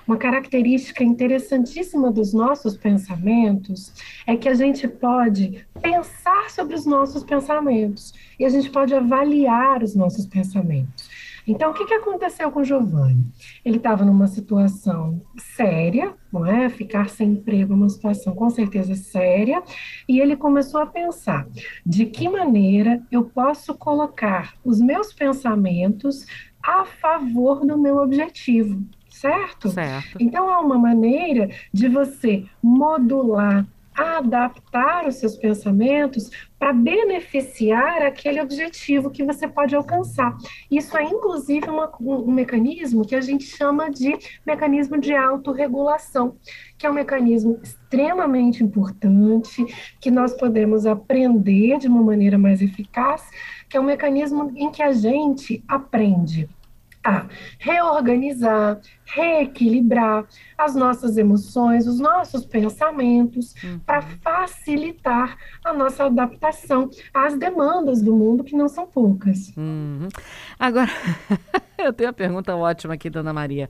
Uma 0.07 0.17
característica 0.17 1.03
interessantíssima 1.03 2.11
dos 2.11 2.33
nossos 2.33 2.75
pensamentos 2.75 3.93
é 4.27 4.35
que 4.35 4.49
a 4.49 4.53
gente 4.53 4.87
pode 4.87 5.65
pensar 5.81 6.49
sobre 6.49 6.75
os 6.75 6.85
nossos 6.85 7.23
pensamentos 7.23 8.13
e 8.37 8.45
a 8.45 8.49
gente 8.49 8.69
pode 8.69 8.93
avaliar 8.93 9.81
os 9.81 9.95
nossos 9.95 10.25
pensamentos. 10.25 11.09
Então, 11.47 11.71
o 11.71 11.73
que, 11.73 11.85
que 11.85 11.93
aconteceu 11.93 12.51
com 12.51 12.61
o 12.61 12.63
Giovanni? 12.63 13.25
Ele 13.63 13.77
estava 13.77 14.05
numa 14.05 14.27
situação 14.27 15.21
séria, 15.37 16.13
não 16.31 16.45
é? 16.45 16.69
Ficar 16.69 17.09
sem 17.09 17.31
emprego 17.31 17.73
é 17.73 17.75
uma 17.75 17.89
situação 17.89 18.33
com 18.33 18.49
certeza 18.49 18.95
séria, 18.95 19.61
e 20.07 20.19
ele 20.19 20.35
começou 20.35 20.81
a 20.81 20.85
pensar 20.85 21.47
de 21.85 22.05
que 22.05 22.29
maneira 22.29 23.01
eu 23.11 23.25
posso 23.25 23.73
colocar 23.75 24.53
os 24.63 24.79
meus 24.79 25.13
pensamentos 25.13 26.25
a 26.61 26.85
favor 26.85 27.65
do 27.65 27.77
meu 27.77 27.97
objetivo. 27.97 28.81
Certo? 29.09 29.69
certo? 29.69 30.17
Então, 30.19 30.51
é 30.51 30.57
uma 30.57 30.77
maneira 30.77 31.49
de 31.71 31.87
você 31.87 32.45
modular 32.61 33.65
adaptar 33.95 35.07
os 35.07 35.15
seus 35.15 35.35
pensamentos 35.35 36.29
para 36.57 36.71
beneficiar 36.71 38.01
aquele 38.03 38.41
objetivo 38.41 39.09
que 39.09 39.23
você 39.23 39.47
pode 39.47 39.75
alcançar. 39.75 40.35
Isso 40.71 40.97
é, 40.97 41.03
inclusive, 41.03 41.69
uma, 41.69 41.91
um, 41.99 42.29
um, 42.29 42.31
mecanismo 42.31 43.05
que 43.05 43.15
a 43.15 43.21
gente 43.21 43.43
chama 43.43 43.89
de 43.89 44.17
mecanismo 44.45 44.97
de 44.97 45.13
autorregulação, 45.13 46.37
que 46.77 46.85
é 46.85 46.89
um 46.89 46.93
mecanismo 46.93 47.59
extremamente 47.61 48.63
importante, 48.63 49.65
que 49.99 50.09
nós 50.09 50.33
podemos 50.33 50.85
aprender 50.85 51.77
de 51.77 51.87
uma 51.87 52.01
maneira 52.01 52.37
mais 52.37 52.61
eficaz, 52.61 53.29
que 53.67 53.75
é 53.75 53.79
um 53.79 53.85
mecanismo 53.85 54.51
em 54.55 54.71
que 54.71 54.81
a 54.81 54.91
gente 54.93 55.63
aprende 55.67 56.49
a 57.03 57.25
reorganizar, 57.59 58.79
reequilibrar 59.05 60.25
as 60.57 60.75
nossas 60.75 61.17
emoções, 61.17 61.87
os 61.87 61.99
nossos 61.99 62.45
pensamentos, 62.45 63.53
uhum. 63.63 63.79
para 63.79 64.01
facilitar 64.01 65.37
a 65.63 65.73
nossa 65.73 66.05
adaptação 66.05 66.89
às 67.13 67.37
demandas 67.37 68.01
do 68.01 68.15
mundo, 68.15 68.43
que 68.43 68.55
não 68.55 68.69
são 68.69 68.87
poucas. 68.87 69.51
Uhum. 69.57 70.07
Agora, 70.57 70.91
eu 71.77 71.91
tenho 71.91 72.09
uma 72.09 72.13
pergunta 72.13 72.55
ótima 72.55 72.93
aqui, 72.93 73.09
Dona 73.09 73.33
Maria. 73.33 73.69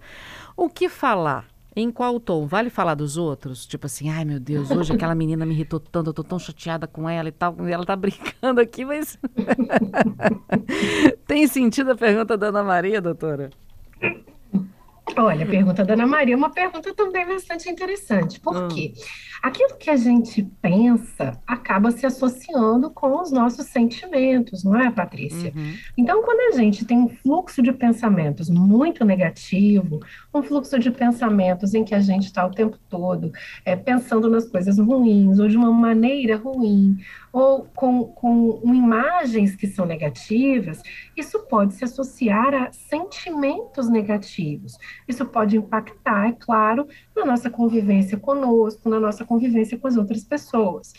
O 0.55 0.69
que 0.69 0.87
falar 0.87 1.52
em 1.75 1.91
qual 1.91 2.19
tom? 2.19 2.45
Vale 2.45 2.69
falar 2.69 2.95
dos 2.95 3.17
outros? 3.17 3.65
Tipo 3.65 3.87
assim, 3.87 4.09
ai 4.09 4.23
meu 4.23 4.39
Deus, 4.39 4.69
hoje 4.71 4.93
aquela 4.93 5.15
menina 5.15 5.45
me 5.45 5.53
irritou 5.53 5.79
tanto, 5.79 6.09
eu 6.09 6.13
tô 6.13 6.23
tão 6.23 6.37
chateada 6.37 6.85
com 6.85 7.09
ela 7.09 7.29
e 7.29 7.31
tal. 7.31 7.55
Ela 7.67 7.85
tá 7.85 7.95
brincando 7.97 8.61
aqui, 8.61 8.85
mas. 8.85 9.17
Tem 11.25 11.47
sentido 11.47 11.91
a 11.91 11.95
pergunta 11.95 12.37
da 12.37 12.47
Ana 12.47 12.63
Maria, 12.63 13.01
doutora? 13.01 13.49
Olha, 15.15 15.45
a 15.45 15.47
pergunta 15.47 15.85
da 15.85 15.93
Ana 15.93 16.07
Maria 16.07 16.33
é 16.33 16.37
uma 16.37 16.49
pergunta 16.49 16.93
também 16.93 17.27
bastante 17.27 17.69
interessante. 17.69 18.39
Por 18.39 18.55
hum. 18.55 18.67
quê? 18.67 18.93
Aquilo 19.43 19.75
que 19.77 19.89
a 19.89 19.97
gente 19.97 20.41
pensa 20.61 21.37
acaba 21.45 21.91
se 21.91 22.05
associando 22.05 22.89
com 22.89 23.21
os 23.21 23.29
nossos 23.29 23.65
sentimentos, 23.67 24.63
não 24.63 24.79
é, 24.79 24.89
Patrícia? 24.89 25.51
Uhum. 25.53 25.73
Então, 25.97 26.23
quando 26.23 26.53
a 26.53 26.57
gente 26.57 26.85
tem 26.85 26.97
um 26.97 27.09
fluxo 27.09 27.61
de 27.61 27.73
pensamentos 27.73 28.49
muito 28.49 29.03
negativo, 29.03 29.99
um 30.33 30.41
fluxo 30.41 30.79
de 30.79 30.89
pensamentos 30.89 31.73
em 31.73 31.83
que 31.83 31.93
a 31.93 31.99
gente 31.99 32.27
está 32.27 32.45
o 32.45 32.51
tempo 32.51 32.79
todo 32.89 33.33
é, 33.65 33.75
pensando 33.75 34.29
nas 34.29 34.45
coisas 34.45 34.79
ruins, 34.79 35.37
ou 35.37 35.47
de 35.49 35.57
uma 35.57 35.71
maneira 35.71 36.37
ruim, 36.37 36.97
ou 37.33 37.65
com, 37.75 38.05
com 38.05 38.61
imagens 38.63 39.55
que 39.55 39.65
são 39.65 39.87
negativas, 39.87 40.83
isso 41.17 41.39
pode 41.47 41.73
se 41.73 41.83
associar 41.83 42.53
a 42.53 42.71
sentimentos 42.71 43.89
negativos. 43.89 44.77
Isso 45.07 45.25
pode 45.25 45.57
impactar, 45.57 46.29
é 46.29 46.33
claro, 46.33 46.87
na 47.15 47.25
nossa 47.25 47.49
convivência 47.49 48.17
conosco, 48.17 48.89
na 48.89 48.99
nossa 48.99 49.23
convivência 49.23 49.77
com 49.77 49.87
as 49.87 49.97
outras 49.97 50.23
pessoas. 50.23 50.93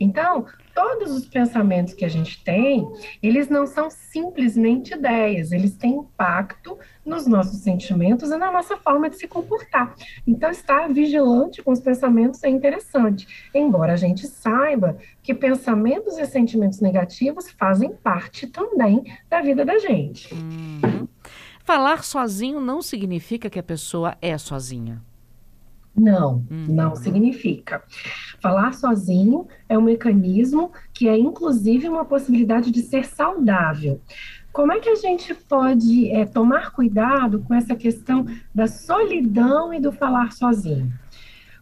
Então, 0.00 0.46
todos 0.74 1.10
os 1.10 1.26
pensamentos 1.26 1.92
que 1.92 2.04
a 2.04 2.08
gente 2.08 2.42
tem, 2.44 2.86
eles 3.22 3.48
não 3.48 3.66
são 3.66 3.90
simplesmente 3.90 4.94
ideias, 4.94 5.52
eles 5.52 5.76
têm 5.76 5.96
impacto 5.96 6.78
nos 7.04 7.26
nossos 7.26 7.60
sentimentos 7.60 8.30
e 8.30 8.36
na 8.36 8.50
nossa 8.50 8.76
forma 8.76 9.10
de 9.10 9.16
se 9.16 9.26
comportar. 9.26 9.94
Então, 10.26 10.50
estar 10.50 10.88
vigilante 10.88 11.62
com 11.62 11.72
os 11.72 11.80
pensamentos 11.80 12.42
é 12.44 12.48
interessante, 12.48 13.26
embora 13.54 13.94
a 13.94 13.96
gente 13.96 14.26
saiba 14.26 14.96
que 15.22 15.34
pensamentos 15.34 16.16
e 16.16 16.26
sentimentos 16.26 16.80
negativos 16.80 17.50
fazem 17.50 17.92
parte 17.92 18.46
também 18.46 19.04
da 19.28 19.40
vida 19.40 19.64
da 19.64 19.78
gente. 19.78 20.32
Uhum. 20.32 21.08
Falar 21.64 22.02
sozinho 22.02 22.60
não 22.60 22.80
significa 22.80 23.50
que 23.50 23.58
a 23.58 23.62
pessoa 23.62 24.16
é 24.22 24.38
sozinha. 24.38 25.02
Não, 25.98 26.44
uhum. 26.50 26.66
não 26.68 26.94
significa. 26.94 27.82
Falar 28.40 28.72
sozinho 28.74 29.46
é 29.68 29.76
um 29.76 29.82
mecanismo 29.82 30.72
que 30.92 31.08
é, 31.08 31.18
inclusive, 31.18 31.88
uma 31.88 32.04
possibilidade 32.04 32.70
de 32.70 32.82
ser 32.82 33.04
saudável. 33.04 34.00
Como 34.52 34.72
é 34.72 34.80
que 34.80 34.88
a 34.88 34.94
gente 34.94 35.34
pode 35.34 36.10
é, 36.10 36.24
tomar 36.24 36.72
cuidado 36.72 37.40
com 37.40 37.54
essa 37.54 37.76
questão 37.76 38.26
da 38.54 38.66
solidão 38.66 39.72
e 39.72 39.80
do 39.80 39.92
falar 39.92 40.32
sozinho? 40.32 40.92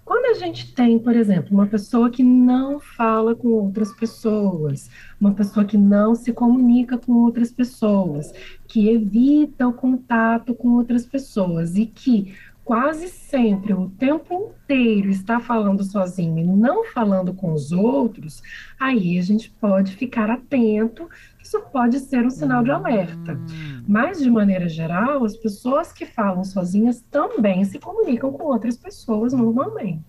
Quando 0.06 0.26
a 0.26 0.34
gente 0.34 0.72
tem, 0.72 1.00
por 1.00 1.16
exemplo, 1.16 1.48
uma 1.50 1.66
pessoa 1.66 2.08
que 2.08 2.22
não 2.22 2.78
fala 2.78 3.34
com 3.34 3.48
outras 3.48 3.92
pessoas, 3.92 4.88
uma 5.20 5.34
pessoa 5.34 5.66
que 5.66 5.76
não 5.76 6.14
se 6.14 6.32
comunica 6.32 6.96
com 6.96 7.12
outras 7.12 7.50
pessoas, 7.50 8.32
que 8.68 8.88
evita 8.88 9.66
o 9.66 9.72
contato 9.72 10.54
com 10.54 10.68
outras 10.68 11.04
pessoas 11.04 11.74
e 11.74 11.86
que 11.86 12.32
quase 12.66 13.08
sempre, 13.08 13.72
o 13.72 13.88
tempo 13.90 14.52
inteiro, 14.64 15.08
está 15.08 15.38
falando 15.38 15.84
sozinho 15.84 16.36
e 16.40 16.44
não 16.44 16.84
falando 16.86 17.32
com 17.32 17.52
os 17.52 17.70
outros, 17.70 18.42
aí 18.78 19.16
a 19.20 19.22
gente 19.22 19.48
pode 19.60 19.94
ficar 19.94 20.28
atento, 20.28 21.08
isso 21.46 21.60
pode 21.72 22.00
ser 22.00 22.26
um 22.26 22.30
sinal 22.30 22.64
de 22.64 22.70
alerta. 22.72 23.34
Hum. 23.34 23.84
Mas, 23.86 24.18
de 24.18 24.28
maneira 24.28 24.68
geral, 24.68 25.24
as 25.24 25.36
pessoas 25.36 25.92
que 25.92 26.04
falam 26.04 26.42
sozinhas 26.42 27.00
também 27.08 27.64
se 27.64 27.78
comunicam 27.78 28.32
com 28.32 28.44
outras 28.46 28.76
pessoas 28.76 29.32
normalmente. 29.32 30.02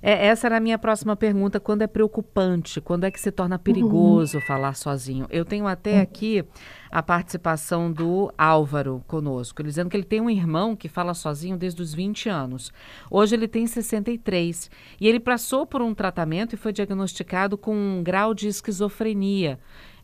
É, 0.00 0.26
essa 0.26 0.46
era 0.46 0.58
a 0.58 0.60
minha 0.60 0.78
próxima 0.78 1.16
pergunta. 1.16 1.58
Quando 1.58 1.82
é 1.82 1.86
preocupante? 1.88 2.80
Quando 2.80 3.04
é 3.04 3.10
que 3.10 3.20
se 3.20 3.32
torna 3.32 3.58
perigoso 3.58 4.38
uhum. 4.38 4.44
falar 4.44 4.74
sozinho? 4.74 5.26
Eu 5.30 5.44
tenho 5.44 5.66
até 5.66 5.96
uhum. 5.96 6.02
aqui 6.02 6.44
a 6.92 7.02
participação 7.02 7.90
do 7.90 8.32
Álvaro 8.38 9.02
conosco, 9.08 9.60
ele 9.60 9.68
dizendo 9.68 9.90
que 9.90 9.96
ele 9.96 10.04
tem 10.04 10.20
um 10.20 10.30
irmão 10.30 10.76
que 10.76 10.88
fala 10.88 11.12
sozinho 11.12 11.56
desde 11.56 11.82
os 11.82 11.92
20 11.92 12.28
anos. 12.28 12.72
Hoje 13.10 13.34
ele 13.34 13.48
tem 13.48 13.66
63 13.66 14.70
e 15.00 15.08
ele 15.08 15.18
passou 15.18 15.66
por 15.66 15.82
um 15.82 15.92
tratamento 15.92 16.52
e 16.52 16.56
foi 16.56 16.72
diagnosticado 16.72 17.58
com 17.58 17.74
um 17.74 18.00
grau 18.00 18.32
de 18.32 18.46
esquizofrenia 18.46 19.58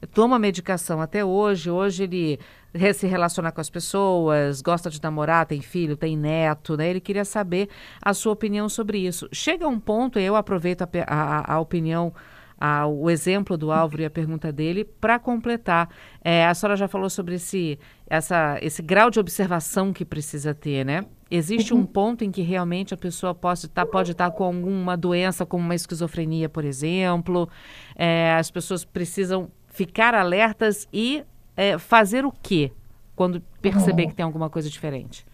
toma 0.06 0.38
medicação 0.38 1.00
até 1.00 1.24
hoje. 1.24 1.70
Hoje 1.70 2.04
ele 2.04 2.38
se 2.94 3.06
relaciona 3.06 3.50
com 3.50 3.60
as 3.60 3.70
pessoas, 3.70 4.62
gosta 4.62 4.88
de 4.90 5.02
namorar, 5.02 5.46
tem 5.46 5.60
filho, 5.60 5.96
tem 5.96 6.16
neto, 6.16 6.76
né? 6.76 6.88
Ele 6.88 7.00
queria 7.00 7.24
saber 7.24 7.68
a 8.02 8.14
sua 8.14 8.32
opinião 8.32 8.68
sobre 8.68 8.98
isso. 8.98 9.28
Chega 9.32 9.66
um 9.66 9.78
ponto, 9.78 10.18
e 10.18 10.24
eu 10.24 10.36
aproveito 10.36 10.82
a, 10.82 10.88
a, 11.06 11.54
a 11.54 11.60
opinião 11.60 12.12
a, 12.60 12.86
o 12.86 13.08
exemplo 13.08 13.56
do 13.56 13.72
Álvaro 13.72 14.02
e 14.02 14.04
a 14.04 14.10
pergunta 14.10 14.52
dele 14.52 14.84
para 14.84 15.18
completar. 15.18 15.88
É, 16.22 16.46
a 16.46 16.54
senhora 16.54 16.76
já 16.76 16.86
falou 16.86 17.08
sobre 17.08 17.36
esse, 17.36 17.78
essa, 18.06 18.58
esse 18.60 18.82
grau 18.82 19.10
de 19.10 19.18
observação 19.18 19.92
que 19.92 20.04
precisa 20.04 20.54
ter, 20.54 20.84
né? 20.84 21.06
Existe 21.30 21.72
um 21.72 21.86
ponto 21.86 22.24
em 22.24 22.30
que 22.30 22.42
realmente 22.42 22.92
a 22.92 22.96
pessoa 22.96 23.32
pode 23.32 23.60
estar, 23.60 23.86
tá, 23.86 23.90
pode 23.90 24.10
estar 24.10 24.30
tá 24.30 24.36
com 24.36 24.42
alguma 24.42 24.96
doença, 24.96 25.46
como 25.46 25.64
uma 25.64 25.76
esquizofrenia, 25.76 26.48
por 26.48 26.64
exemplo. 26.64 27.48
É, 27.94 28.34
as 28.34 28.50
pessoas 28.50 28.84
precisam 28.84 29.48
ficar 29.70 30.14
alertas 30.14 30.86
e 30.92 31.24
é, 31.56 31.78
fazer 31.78 32.24
o 32.24 32.32
quê 32.32 32.72
quando 33.16 33.40
perceber 33.62 34.08
que 34.08 34.14
tem 34.14 34.24
alguma 34.24 34.50
coisa 34.50 34.68
diferente? 34.68 35.24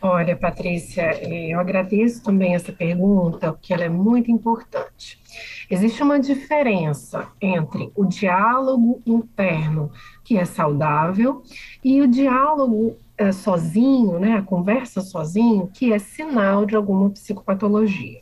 Olha, 0.00 0.36
Patrícia, 0.36 1.02
é, 1.02 1.48
eu 1.48 1.58
agradeço 1.58 2.22
também 2.22 2.54
essa 2.54 2.72
pergunta, 2.72 3.52
porque 3.52 3.74
ela 3.74 3.82
é 3.82 3.88
muito 3.88 4.30
importante. 4.30 5.20
Existe 5.68 6.00
uma 6.04 6.20
diferença 6.20 7.26
entre 7.40 7.90
o 7.96 8.04
diálogo 8.04 9.02
interno, 9.04 9.90
que 10.22 10.38
é 10.38 10.44
saudável, 10.44 11.42
e 11.82 12.00
o 12.00 12.06
diálogo 12.06 12.96
é, 13.16 13.32
sozinho, 13.32 14.20
né, 14.20 14.34
a 14.34 14.42
conversa 14.42 15.00
sozinho, 15.00 15.68
que 15.74 15.92
é 15.92 15.98
sinal 15.98 16.64
de 16.64 16.76
alguma 16.76 17.10
psicopatologia. 17.10 18.20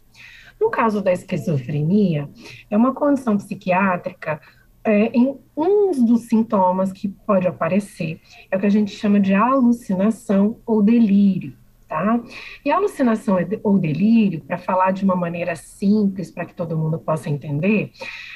No 0.59 0.71
caso 0.71 1.03
da 1.03 1.13
esquizofrenia, 1.13 2.31
é 2.71 2.77
uma 2.77 2.95
condição 2.95 3.37
psiquiátrica 3.37 4.41
é, 4.87 5.11
em 5.13 5.37
um 5.57 6.05
dos 6.07 6.23
sintomas 6.29 6.93
que 6.93 7.09
pode 7.09 7.49
aparecer 7.49 8.21
é 8.51 8.57
o 8.57 8.61
que 8.61 8.67
a 8.67 8.71
gente 8.71 8.93
chama 8.93 9.19
de 9.19 9.35
alucinação 9.35 10.59
ou 10.65 10.81
delírio, 10.81 11.55
tá? 11.89 12.21
E 12.65 12.71
alucinação 12.71 13.37
ou 13.65 13.79
delírio, 13.79 14.41
para 14.43 14.57
falar 14.57 14.93
de 14.93 15.05
uma 15.05 15.17
maneira 15.17 15.57
simples, 15.57 16.31
para 16.31 16.45
que 16.45 16.55
todo 16.55 16.79
mundo 16.79 16.99
possa 17.01 17.29
entender, 17.29 17.91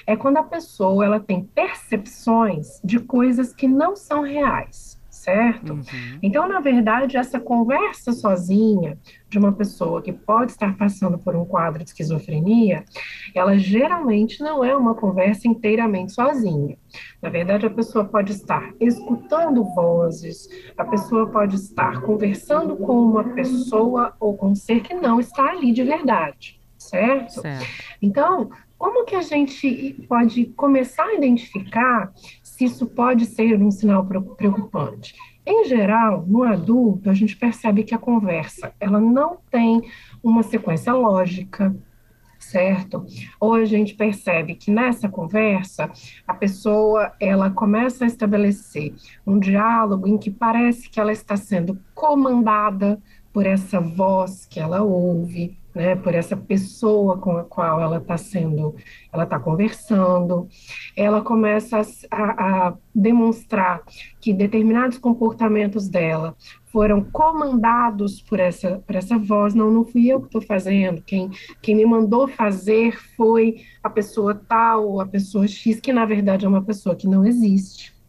é 0.05 0.17
quando 0.17 0.39
a 0.39 0.43
pessoa 0.43 1.05
ela 1.05 1.21
tem 1.21 1.45
percepções 1.45 2.81
de 2.83 2.99
coisas 2.99 3.55
que 3.55 3.69
não 3.69 3.95
são 3.95 4.23
reais 4.23 5.00
certo? 5.21 5.75
Uhum. 5.75 6.19
Então, 6.23 6.49
na 6.49 6.61
verdade, 6.61 7.19
essa 7.19 7.39
conversa 7.39 8.11
sozinha 8.11 8.99
de 9.29 9.39
uma 9.39 9.53
pessoa 9.53 10.01
que 10.01 10.13
pode 10.13 10.53
estar 10.53 10.75
passando 10.79 11.19
por 11.19 11.37
um 11.37 11.45
quadro 11.45 11.85
de 11.85 11.91
esquizofrenia, 11.91 12.85
ela 13.35 13.59
geralmente 13.59 14.41
não 14.41 14.65
é 14.65 14.75
uma 14.75 14.95
conversa 14.95 15.47
inteiramente 15.47 16.13
sozinha. 16.13 16.79
Na 17.21 17.29
verdade, 17.29 17.67
a 17.67 17.71
pessoa 17.71 18.03
pode 18.03 18.33
estar 18.33 18.73
escutando 18.81 19.63
vozes, 19.75 20.49
a 20.77 20.87
pessoa 20.87 21.27
pode 21.27 21.57
estar 21.57 22.01
conversando 22.01 22.75
com 22.77 22.99
uma 23.03 23.25
pessoa 23.25 24.15
ou 24.19 24.35
com 24.35 24.53
um 24.53 24.55
ser 24.55 24.81
que 24.81 24.95
não 24.95 25.21
está 25.21 25.51
ali 25.51 25.71
de 25.71 25.85
verdade, 25.85 26.59
certo? 26.79 27.43
certo. 27.43 27.67
Então, 28.01 28.51
como 28.81 29.05
que 29.05 29.15
a 29.15 29.21
gente 29.21 30.07
pode 30.09 30.47
começar 30.57 31.05
a 31.05 31.15
identificar 31.15 32.11
se 32.61 32.67
isso 32.67 32.87
pode 32.87 33.25
ser 33.25 33.59
um 33.63 33.71
sinal 33.71 34.05
preocupante. 34.05 35.15
Em 35.47 35.65
geral, 35.65 36.27
no 36.27 36.43
adulto, 36.43 37.09
a 37.09 37.15
gente 37.15 37.35
percebe 37.35 37.85
que 37.85 37.95
a 37.95 37.99
conversa 37.99 38.75
ela 38.79 39.01
não 39.01 39.39
tem 39.51 39.81
uma 40.23 40.43
sequência 40.43 40.93
lógica, 40.93 41.75
certo? 42.39 43.07
Ou 43.41 43.55
a 43.55 43.65
gente 43.65 43.95
percebe 43.95 44.57
que 44.57 44.71
nessa 44.71 45.09
conversa 45.09 45.91
a 46.29 46.35
pessoa 46.35 47.15
ela 47.19 47.49
começa 47.49 48.05
a 48.05 48.07
estabelecer 48.07 48.95
um 49.27 49.39
diálogo 49.39 50.07
em 50.07 50.19
que 50.19 50.31
parece 50.31 50.91
que 50.91 51.01
ela 51.01 51.13
está 51.13 51.39
sendo 51.39 51.79
comandada 51.95 53.01
por 53.33 53.47
essa 53.47 53.81
voz 53.81 54.45
que 54.45 54.61
ela 54.61 54.83
ouve, 54.83 55.59
né, 55.75 55.95
por 55.95 56.15
essa 56.15 56.37
pessoa 56.37 57.19
com 57.19 57.37
a 57.37 57.45
qual 57.45 57.81
ela 57.81 57.99
está 57.99 58.17
sendo, 58.17 58.75
ela 59.13 59.25
está 59.25 59.39
conversando, 59.39 60.49
ela 60.97 61.21
começa 61.23 61.81
a, 62.11 62.69
a, 62.69 62.75
demonstrar 62.95 63.83
que 64.21 64.33
determinados 64.33 64.99
comportamentos 64.99 65.89
dela 65.89 66.37
foram 66.67 67.03
comandados 67.03 68.21
por 68.23 68.39
essa, 68.39 68.79
por 68.87 68.95
essa 68.95 69.19
voz, 69.19 69.55
não, 69.55 69.71
não 69.71 69.85
fui 69.85 70.07
eu 70.09 70.21
que 70.21 70.27
estou 70.27 70.43
fazendo, 70.43 71.03
quem, 71.03 71.31
quem 71.63 71.75
me 71.75 71.85
mandou 71.85 72.29
fazer 72.29 72.97
foi 73.17 73.63
a 73.83 73.91
pessoa 73.91 74.35
tal, 74.35 75.01
a 75.01 75.07
pessoa 75.07 75.47
X, 75.47 75.81
que 75.81 75.93
na 75.93 76.05
verdade 76.05 76.47
é 76.47 76.49
uma 76.49 76.63
pessoa 76.63 76.95
que 76.95 77.07
não 77.07 77.25
existe. 77.25 78.00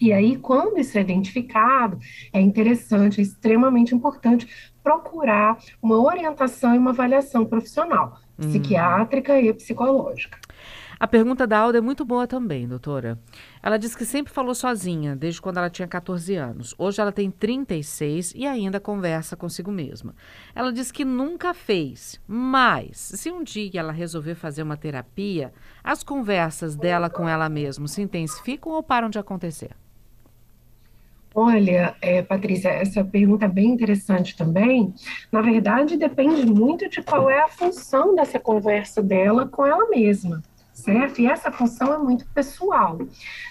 E 0.00 0.12
aí, 0.12 0.36
quando 0.36 0.78
isso 0.78 0.98
é 0.98 1.00
identificado, 1.00 1.98
é 2.32 2.40
interessante, 2.40 3.20
é 3.20 3.22
extremamente 3.22 3.94
importante 3.94 4.48
procurar 4.82 5.58
uma 5.80 6.00
orientação 6.00 6.74
e 6.74 6.78
uma 6.78 6.90
avaliação 6.90 7.44
profissional, 7.44 8.18
uhum. 8.38 8.48
psiquiátrica 8.48 9.40
e 9.40 9.52
psicológica. 9.52 10.38
A 11.00 11.08
pergunta 11.08 11.46
da 11.46 11.58
Alda 11.58 11.78
é 11.78 11.80
muito 11.80 12.04
boa 12.04 12.26
também, 12.26 12.68
doutora. 12.68 13.18
Ela 13.62 13.78
diz 13.78 13.96
que 13.96 14.04
sempre 14.04 14.30
falou 14.30 14.54
sozinha, 14.54 15.16
desde 15.16 15.40
quando 15.40 15.56
ela 15.56 15.70
tinha 15.70 15.88
14 15.88 16.34
anos. 16.34 16.74
Hoje 16.76 17.00
ela 17.00 17.10
tem 17.10 17.30
36 17.30 18.34
e 18.36 18.46
ainda 18.46 18.78
conversa 18.78 19.34
consigo 19.34 19.72
mesma. 19.72 20.14
Ela 20.54 20.70
diz 20.70 20.92
que 20.92 21.02
nunca 21.02 21.54
fez, 21.54 22.20
mas 22.28 22.98
se 22.98 23.30
um 23.30 23.42
dia 23.42 23.80
ela 23.80 23.92
resolver 23.92 24.34
fazer 24.34 24.62
uma 24.62 24.76
terapia, 24.76 25.54
as 25.82 26.02
conversas 26.02 26.76
dela 26.76 27.08
com 27.08 27.26
ela 27.26 27.48
mesma 27.48 27.88
se 27.88 28.02
intensificam 28.02 28.70
ou 28.70 28.82
param 28.82 29.08
de 29.08 29.18
acontecer? 29.18 29.70
Olha, 31.34 31.94
é, 32.02 32.22
Patrícia, 32.22 32.68
essa 32.68 33.04
pergunta 33.04 33.44
é 33.44 33.48
bem 33.48 33.68
interessante 33.68 34.36
também. 34.36 34.92
Na 35.30 35.40
verdade, 35.40 35.96
depende 35.96 36.44
muito 36.44 36.88
de 36.90 37.00
qual 37.02 37.30
é 37.30 37.40
a 37.40 37.48
função 37.48 38.14
dessa 38.16 38.38
conversa 38.38 39.00
dela 39.00 39.46
com 39.46 39.64
ela 39.64 39.88
mesma, 39.88 40.42
certo? 40.82 41.20
E 41.20 41.26
essa 41.26 41.50
função 41.50 41.92
é 41.94 41.98
muito 41.98 42.26
pessoal. 42.28 42.98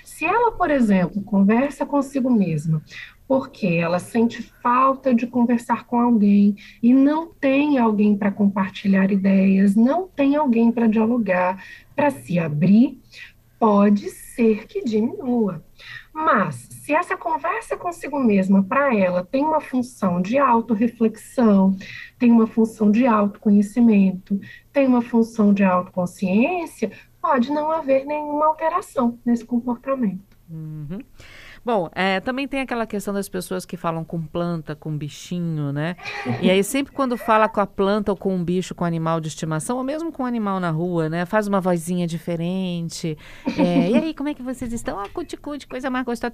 Se 0.03 0.25
ela, 0.25 0.51
por 0.51 0.69
exemplo, 0.69 1.21
conversa 1.21 1.85
consigo 1.85 2.29
mesma 2.29 2.81
porque 3.29 3.67
ela 3.67 3.99
sente 3.99 4.41
falta 4.41 5.13
de 5.13 5.27
conversar 5.27 5.85
com 5.85 5.99
alguém 5.99 6.55
e 6.81 6.91
não 6.91 7.27
tem 7.27 7.77
alguém 7.77 8.17
para 8.17 8.31
compartilhar 8.31 9.11
ideias, 9.11 9.75
não 9.75 10.07
tem 10.07 10.35
alguém 10.35 10.71
para 10.71 10.87
dialogar, 10.87 11.63
para 11.95 12.09
se 12.09 12.39
abrir, 12.39 12.99
pode 13.59 14.09
ser 14.09 14.65
que 14.65 14.83
diminua. 14.83 15.63
Mas, 16.11 16.67
se 16.71 16.91
essa 16.91 17.15
conversa 17.15 17.77
consigo 17.77 18.19
mesma, 18.19 18.63
para 18.63 18.95
ela, 18.95 19.23
tem 19.23 19.43
uma 19.43 19.61
função 19.61 20.19
de 20.21 20.39
autorreflexão, 20.39 21.77
tem 22.17 22.31
uma 22.31 22.47
função 22.47 22.89
de 22.89 23.05
autoconhecimento, 23.05 24.39
tem 24.73 24.87
uma 24.87 25.03
função 25.03 25.53
de 25.53 25.63
autoconsciência, 25.63 26.91
pode 27.21 27.51
não 27.51 27.71
haver 27.71 28.05
nenhuma 28.05 28.47
alteração 28.47 29.19
nesse 29.25 29.45
comportamento. 29.45 30.37
Uhum. 30.49 30.99
Bom, 31.63 31.89
é, 31.93 32.19
também 32.19 32.47
tem 32.47 32.61
aquela 32.61 32.85
questão 32.85 33.13
das 33.13 33.27
pessoas 33.27 33.65
que 33.65 33.77
falam 33.77 34.03
com 34.03 34.21
planta, 34.21 34.75
com 34.75 34.97
bichinho, 34.97 35.71
né? 35.71 35.95
E 36.41 36.49
aí 36.49 36.63
sempre 36.63 36.93
quando 36.93 37.17
fala 37.17 37.47
com 37.49 37.59
a 37.59 37.67
planta 37.67 38.11
ou 38.11 38.17
com 38.17 38.35
um 38.35 38.43
bicho, 38.43 38.73
com 38.73 38.83
um 38.83 38.87
animal 38.87 39.19
de 39.19 39.27
estimação, 39.27 39.77
ou 39.77 39.83
mesmo 39.83 40.11
com 40.11 40.23
um 40.23 40.25
animal 40.25 40.59
na 40.59 40.69
rua, 40.69 41.09
né? 41.09 41.25
Faz 41.25 41.47
uma 41.47 41.59
vozinha 41.59 42.07
diferente. 42.07 43.17
É, 43.57 43.89
e 43.91 43.97
aí, 43.97 44.13
como 44.13 44.29
é 44.29 44.33
que 44.33 44.41
vocês 44.41 44.71
estão? 44.73 44.99
Ah, 44.99 45.07
cuti-cuti, 45.09 45.67
coisa 45.67 45.89
mais 45.89 46.05
gostosa. 46.05 46.33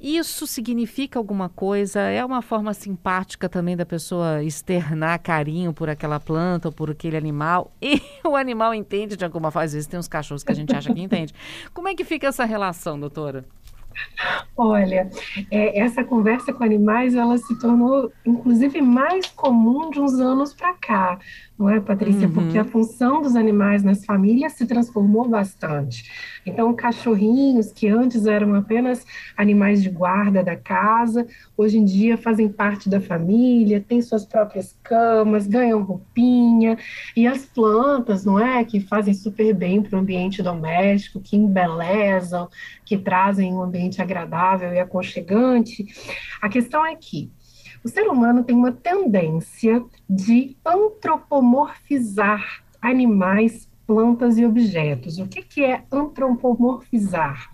Isso 0.00 0.46
significa 0.46 1.18
alguma 1.18 1.48
coisa? 1.48 2.00
É 2.00 2.24
uma 2.24 2.42
forma 2.42 2.72
simpática 2.72 3.48
também 3.48 3.76
da 3.76 3.84
pessoa 3.84 4.42
externar 4.42 5.18
carinho 5.20 5.72
por 5.72 5.88
aquela 5.88 6.18
planta 6.18 6.68
ou 6.68 6.72
por 6.72 6.90
aquele 6.90 7.16
animal? 7.16 7.72
E 7.90 8.00
o 8.28 8.36
animal 8.36 8.72
entende 8.72 9.16
de 9.16 9.24
alguma 9.24 9.50
forma. 9.50 9.64
Às 9.64 9.72
vezes 9.72 9.88
tem 9.88 9.98
uns 9.98 10.06
cachorros 10.06 10.44
que 10.44 10.52
a 10.52 10.54
gente 10.54 10.74
acha 10.74 10.94
que 10.94 11.00
entende. 11.00 11.34
Como 11.74 11.88
é 11.88 11.94
que 11.94 12.04
fica 12.04 12.28
essa 12.28 12.44
relação, 12.44 13.00
doutora? 13.00 13.44
Olha, 14.56 15.08
é, 15.50 15.80
essa 15.80 16.04
conversa 16.04 16.52
com 16.52 16.62
animais, 16.62 17.14
ela 17.14 17.38
se 17.38 17.58
tornou, 17.58 18.12
inclusive, 18.24 18.80
mais 18.82 19.26
comum 19.26 19.90
de 19.90 20.00
uns 20.00 20.14
anos 20.20 20.52
para 20.52 20.74
cá 20.74 21.18
não 21.60 21.68
é, 21.68 21.78
Patrícia? 21.78 22.26
Uhum. 22.26 22.32
Porque 22.32 22.58
a 22.58 22.64
função 22.64 23.20
dos 23.20 23.36
animais 23.36 23.82
nas 23.82 24.02
famílias 24.06 24.54
se 24.54 24.66
transformou 24.66 25.28
bastante. 25.28 26.10
Então, 26.46 26.72
cachorrinhos 26.72 27.70
que 27.70 27.86
antes 27.86 28.24
eram 28.24 28.54
apenas 28.54 29.04
animais 29.36 29.82
de 29.82 29.90
guarda 29.90 30.42
da 30.42 30.56
casa, 30.56 31.26
hoje 31.54 31.76
em 31.76 31.84
dia 31.84 32.16
fazem 32.16 32.48
parte 32.48 32.88
da 32.88 32.98
família, 32.98 33.84
têm 33.86 34.00
suas 34.00 34.24
próprias 34.24 34.74
camas, 34.82 35.46
ganham 35.46 35.82
roupinha, 35.82 36.78
e 37.14 37.26
as 37.26 37.44
plantas, 37.44 38.24
não 38.24 38.38
é, 38.38 38.64
que 38.64 38.80
fazem 38.80 39.12
super 39.12 39.54
bem 39.54 39.82
para 39.82 39.98
o 39.98 40.00
ambiente 40.00 40.42
doméstico, 40.42 41.20
que 41.20 41.36
embelezam, 41.36 42.48
que 42.86 42.96
trazem 42.96 43.52
um 43.52 43.60
ambiente 43.60 44.00
agradável 44.00 44.72
e 44.72 44.78
aconchegante. 44.78 45.86
A 46.40 46.48
questão 46.48 46.86
é 46.86 46.96
que 46.96 47.30
o 47.84 47.88
ser 47.88 48.08
humano 48.08 48.44
tem 48.44 48.54
uma 48.54 48.72
tendência 48.72 49.82
de 50.08 50.56
antropomorfizar 50.64 52.62
animais, 52.80 53.68
plantas 53.86 54.38
e 54.38 54.44
objetos. 54.46 55.18
O 55.18 55.26
que, 55.26 55.42
que 55.42 55.64
é 55.64 55.82
antropomorfizar? 55.90 57.50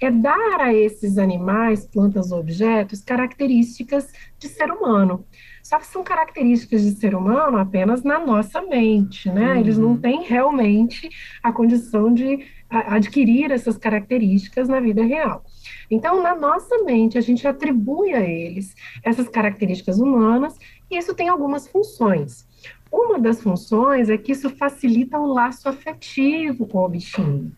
É 0.00 0.10
dar 0.10 0.60
a 0.60 0.72
esses 0.72 1.18
animais, 1.18 1.84
plantas 1.84 2.30
ou 2.30 2.38
objetos 2.38 3.02
características 3.02 4.12
de 4.38 4.48
ser 4.48 4.70
humano. 4.70 5.24
Só 5.62 5.78
que 5.78 5.86
são 5.86 6.02
características 6.02 6.82
de 6.82 6.92
ser 6.92 7.14
humano 7.14 7.58
apenas 7.58 8.02
na 8.02 8.18
nossa 8.18 8.62
mente, 8.62 9.30
né? 9.30 9.54
Uhum. 9.54 9.60
Eles 9.60 9.78
não 9.78 9.96
têm 9.96 10.22
realmente 10.24 11.08
a 11.42 11.52
condição 11.52 12.12
de 12.12 12.46
adquirir 12.70 13.50
essas 13.50 13.76
características 13.76 14.68
na 14.68 14.80
vida 14.80 15.02
real. 15.02 15.44
Então, 15.90 16.22
na 16.22 16.34
nossa 16.34 16.78
mente, 16.84 17.18
a 17.18 17.20
gente 17.20 17.46
atribui 17.46 18.14
a 18.14 18.20
eles 18.20 18.74
essas 19.02 19.28
características 19.28 19.98
humanas 19.98 20.56
e 20.90 20.96
isso 20.96 21.14
tem 21.14 21.28
algumas 21.28 21.66
funções. 21.66 22.48
Uma 22.92 23.20
das 23.20 23.40
funções 23.40 24.08
é 24.08 24.18
que 24.18 24.32
isso 24.32 24.50
facilita 24.50 25.18
o 25.18 25.32
laço 25.32 25.68
afetivo 25.68 26.66
com 26.66 26.84
o 26.84 26.88
bichinho. 26.88 27.52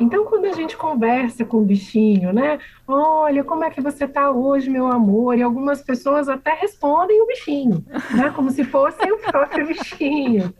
Então, 0.00 0.24
quando 0.26 0.44
a 0.44 0.52
gente 0.52 0.76
conversa 0.76 1.44
com 1.44 1.56
o 1.58 1.64
bichinho, 1.64 2.32
né? 2.32 2.58
Olha, 2.86 3.42
como 3.42 3.64
é 3.64 3.70
que 3.70 3.80
você 3.80 4.04
está 4.04 4.30
hoje, 4.30 4.70
meu 4.70 4.86
amor? 4.86 5.36
E 5.36 5.42
algumas 5.42 5.82
pessoas 5.82 6.28
até 6.28 6.52
respondem 6.54 7.20
o 7.20 7.26
bichinho, 7.26 7.84
né? 8.14 8.30
Como 8.30 8.50
se 8.50 8.62
fosse 8.62 9.10
o 9.10 9.18
próprio 9.18 9.66
bichinho 9.66 10.54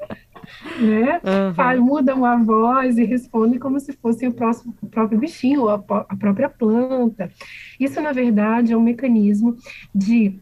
né? 0.81 1.21
Uhum. 1.25 1.85
Mudam 1.85 2.25
a 2.25 2.37
voz 2.37 2.99
e 2.99 3.05
respondem 3.05 3.59
como 3.59 3.79
se 3.81 3.93
fosse 3.93 4.27
o, 4.27 4.33
próximo, 4.33 4.75
o 4.83 4.87
próprio 4.87 5.19
bichinho 5.19 5.63
ou 5.63 5.71
a, 5.71 5.75
a 6.09 6.17
própria 6.17 6.49
planta. 6.49 7.31
Isso, 7.79 8.01
na 8.01 8.13
verdade, 8.13 8.73
é 8.73 8.77
um 8.77 8.83
mecanismo 8.83 9.57
de 9.95 10.41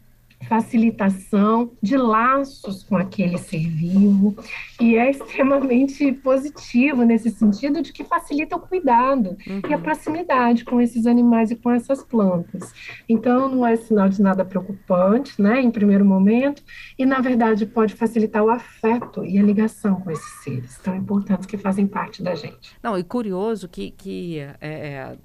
facilitação 0.48 1.72
de 1.82 1.96
laços 1.96 2.82
com 2.82 2.96
aquele 2.96 3.38
ser 3.38 3.68
vivo 3.68 4.36
e 4.80 4.96
é 4.96 5.10
extremamente 5.10 6.12
positivo 6.12 7.04
nesse 7.04 7.30
sentido 7.30 7.82
de 7.82 7.92
que 7.92 8.04
facilita 8.04 8.56
o 8.56 8.60
cuidado 8.60 9.36
uhum. 9.46 9.60
e 9.68 9.72
a 9.72 9.76
uhum. 9.76 9.82
proximidade 9.82 10.64
com 10.64 10.80
esses 10.80 11.06
animais 11.06 11.50
e 11.50 11.56
com 11.56 11.70
essas 11.70 12.02
plantas. 12.02 12.72
Então 13.08 13.48
não 13.48 13.66
é 13.66 13.76
sinal 13.76 14.08
de 14.08 14.20
nada 14.22 14.44
preocupante, 14.44 15.40
né, 15.40 15.60
em 15.60 15.70
primeiro 15.70 16.04
momento, 16.04 16.62
e 16.98 17.04
na 17.04 17.20
verdade 17.20 17.66
pode 17.66 17.94
facilitar 17.94 18.42
o 18.42 18.50
afeto 18.50 19.24
e 19.24 19.38
a 19.38 19.42
ligação 19.42 20.00
com 20.00 20.10
esses 20.10 20.42
seres 20.42 20.78
tão 20.78 20.96
importantes 20.96 21.46
que 21.46 21.56
fazem 21.56 21.86
parte 21.86 22.22
da 22.22 22.34
gente. 22.34 22.76
Não, 22.82 22.98
e 22.98 23.04
curioso 23.04 23.68
que, 23.68 23.90
que 23.90 24.38
é, 24.38 24.56
é, 24.60 25.16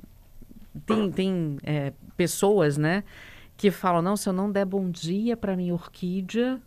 tem, 0.86 1.12
tem 1.12 1.58
é, 1.64 1.94
pessoas, 2.16 2.78
né, 2.78 3.04
que 3.60 3.70
falam: 3.70 4.02
não, 4.02 4.16
se 4.16 4.28
eu 4.30 4.34
não 4.34 4.50
der 4.50 4.66
bom 4.66 4.90
dia 4.90 5.36
para 5.36 5.56
minha 5.56 5.74
orquídea, 5.74 6.62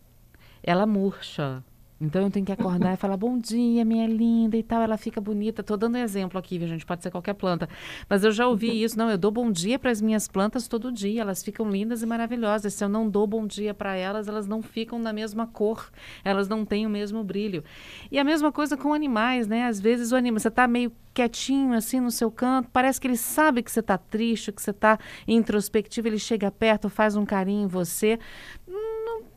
ela 0.62 0.86
murcha. 0.86 1.64
Então 2.02 2.22
eu 2.22 2.30
tenho 2.30 2.44
que 2.44 2.50
acordar 2.50 2.94
e 2.94 2.96
falar 2.96 3.16
bom 3.16 3.38
dia, 3.38 3.84
minha 3.84 4.08
linda 4.08 4.56
e 4.56 4.62
tal. 4.62 4.82
Ela 4.82 4.96
fica 4.96 5.20
bonita. 5.20 5.60
Estou 5.60 5.76
dando 5.76 5.96
exemplo 5.96 6.36
aqui, 6.36 6.58
viu, 6.58 6.66
gente? 6.66 6.84
Pode 6.84 7.00
ser 7.00 7.12
qualquer 7.12 7.34
planta. 7.34 7.68
Mas 8.08 8.24
eu 8.24 8.32
já 8.32 8.46
ouvi 8.48 8.82
isso. 8.82 8.98
Não, 8.98 9.08
eu 9.08 9.16
dou 9.16 9.30
bom 9.30 9.52
dia 9.52 9.78
para 9.78 9.90
as 9.90 10.00
minhas 10.00 10.26
plantas 10.26 10.66
todo 10.66 10.90
dia. 10.90 11.22
Elas 11.22 11.44
ficam 11.44 11.70
lindas 11.70 12.02
e 12.02 12.06
maravilhosas. 12.06 12.74
Se 12.74 12.84
eu 12.84 12.88
não 12.88 13.08
dou 13.08 13.24
bom 13.24 13.46
dia 13.46 13.72
para 13.72 13.94
elas, 13.94 14.26
elas 14.26 14.48
não 14.48 14.62
ficam 14.62 15.00
da 15.00 15.12
mesma 15.12 15.46
cor. 15.46 15.90
Elas 16.24 16.48
não 16.48 16.64
têm 16.64 16.84
o 16.86 16.90
mesmo 16.90 17.22
brilho. 17.22 17.62
E 18.10 18.18
a 18.18 18.24
mesma 18.24 18.50
coisa 18.50 18.76
com 18.76 18.92
animais, 18.92 19.46
né? 19.46 19.66
Às 19.66 19.80
vezes 19.80 20.10
o 20.10 20.16
animal, 20.16 20.40
você 20.40 20.48
está 20.48 20.66
meio 20.66 20.92
quietinho 21.14 21.74
assim 21.74 22.00
no 22.00 22.10
seu 22.10 22.30
canto, 22.30 22.70
parece 22.72 23.00
que 23.00 23.06
ele 23.06 23.16
sabe 23.16 23.62
que 23.62 23.70
você 23.70 23.80
está 23.80 23.98
triste, 23.98 24.50
que 24.50 24.62
você 24.62 24.70
está 24.70 24.98
introspectivo, 25.28 26.08
ele 26.08 26.18
chega 26.18 26.50
perto, 26.50 26.88
faz 26.88 27.16
um 27.16 27.24
carinho 27.24 27.64
em 27.64 27.66
você. 27.66 28.18
Não 28.66 28.91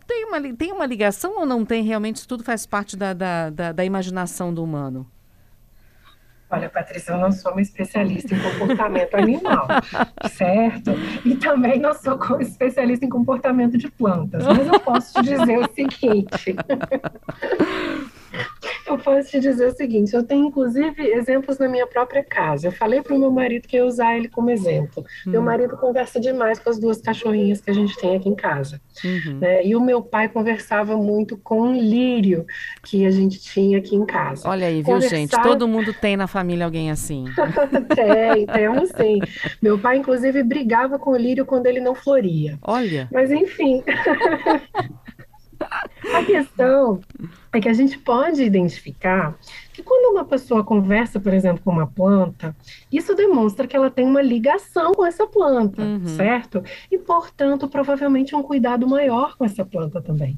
tem 0.07 0.25
uma, 0.25 0.41
tem 0.55 0.71
uma 0.71 0.85
ligação 0.85 1.39
ou 1.39 1.45
não 1.45 1.65
tem 1.65 1.83
realmente? 1.83 2.17
Isso 2.17 2.27
tudo 2.27 2.43
faz 2.43 2.65
parte 2.65 2.95
da, 2.95 3.13
da, 3.13 3.49
da, 3.49 3.71
da 3.71 3.85
imaginação 3.85 4.53
do 4.53 4.63
humano? 4.63 5.07
Olha, 6.49 6.69
Patrícia, 6.69 7.11
eu 7.11 7.17
não 7.17 7.31
sou 7.31 7.51
uma 7.51 7.61
especialista 7.61 8.35
em 8.35 8.39
comportamento 8.39 9.15
animal, 9.15 9.67
certo? 10.31 10.91
E 11.25 11.35
também 11.35 11.79
não 11.79 11.93
sou 11.93 12.17
especialista 12.39 13.03
em 13.03 13.09
comportamento 13.09 13.77
de 13.77 13.89
plantas, 13.89 14.45
mas 14.45 14.67
eu 14.67 14.79
posso 14.79 15.13
te 15.13 15.23
dizer 15.23 15.57
o 15.57 15.69
seguinte. 15.73 16.55
Eu 18.95 18.99
posso 18.99 19.29
te 19.29 19.39
dizer 19.41 19.67
o 19.67 19.75
seguinte: 19.75 20.13
eu 20.13 20.23
tenho 20.23 20.47
inclusive 20.47 21.01
exemplos 21.01 21.59
na 21.59 21.67
minha 21.67 21.85
própria 21.85 22.23
casa. 22.23 22.67
Eu 22.67 22.71
falei 22.71 23.01
para 23.01 23.13
o 23.13 23.19
meu 23.19 23.29
marido 23.29 23.67
que 23.67 23.75
ia 23.75 23.85
usar 23.85 24.15
ele 24.15 24.29
como 24.29 24.49
exemplo. 24.49 25.03
Uhum. 25.25 25.33
Meu 25.33 25.41
marido 25.41 25.75
conversa 25.75 26.17
demais 26.19 26.59
com 26.59 26.69
as 26.69 26.79
duas 26.79 27.01
cachorrinhas 27.01 27.59
que 27.59 27.69
a 27.69 27.73
gente 27.73 27.97
tem 27.97 28.15
aqui 28.15 28.29
em 28.29 28.35
casa. 28.35 28.79
Uhum. 29.03 29.39
Né? 29.39 29.65
E 29.65 29.75
o 29.75 29.81
meu 29.81 30.01
pai 30.01 30.29
conversava 30.29 30.95
muito 30.95 31.37
com 31.37 31.61
o 31.61 31.73
lírio 31.73 32.45
que 32.83 33.05
a 33.05 33.11
gente 33.11 33.39
tinha 33.41 33.79
aqui 33.79 33.95
em 33.95 34.05
casa. 34.05 34.47
Olha 34.47 34.67
aí, 34.67 34.75
viu, 34.75 34.93
Conversar... 34.93 35.15
gente? 35.15 35.41
Todo 35.41 35.67
mundo 35.67 35.93
tem 35.93 36.15
na 36.15 36.27
família 36.27 36.63
alguém 36.63 36.89
assim. 36.89 37.25
tem, 37.93 38.45
temos 38.45 38.89
sim. 38.89 39.19
Meu 39.61 39.77
pai, 39.77 39.97
inclusive, 39.97 40.41
brigava 40.41 40.97
com 40.97 41.11
o 41.11 41.17
lírio 41.17 41.45
quando 41.45 41.65
ele 41.65 41.81
não 41.81 41.93
floria. 41.93 42.57
Olha. 42.61 43.09
Mas, 43.11 43.29
enfim. 43.29 43.83
A 46.13 46.23
questão 46.23 47.01
é 47.55 47.61
que 47.61 47.69
a 47.69 47.73
gente 47.73 47.97
pode 47.97 48.43
identificar 48.43 49.37
que 49.73 49.83
quando 49.83 50.13
uma 50.13 50.25
pessoa 50.25 50.63
conversa, 50.63 51.19
por 51.19 51.33
exemplo, 51.33 51.61
com 51.63 51.71
uma 51.71 51.87
planta, 51.87 52.55
isso 52.91 53.13
demonstra 53.13 53.67
que 53.67 53.75
ela 53.75 53.89
tem 53.89 54.05
uma 54.05 54.21
ligação 54.21 54.93
com 54.93 55.05
essa 55.05 55.27
planta, 55.27 55.81
uhum. 55.81 56.07
certo? 56.07 56.63
E, 56.91 56.97
portanto, 56.97 57.67
provavelmente 57.67 58.35
um 58.35 58.43
cuidado 58.43 58.87
maior 58.87 59.35
com 59.37 59.45
essa 59.45 59.65
planta 59.65 60.01
também. 60.01 60.37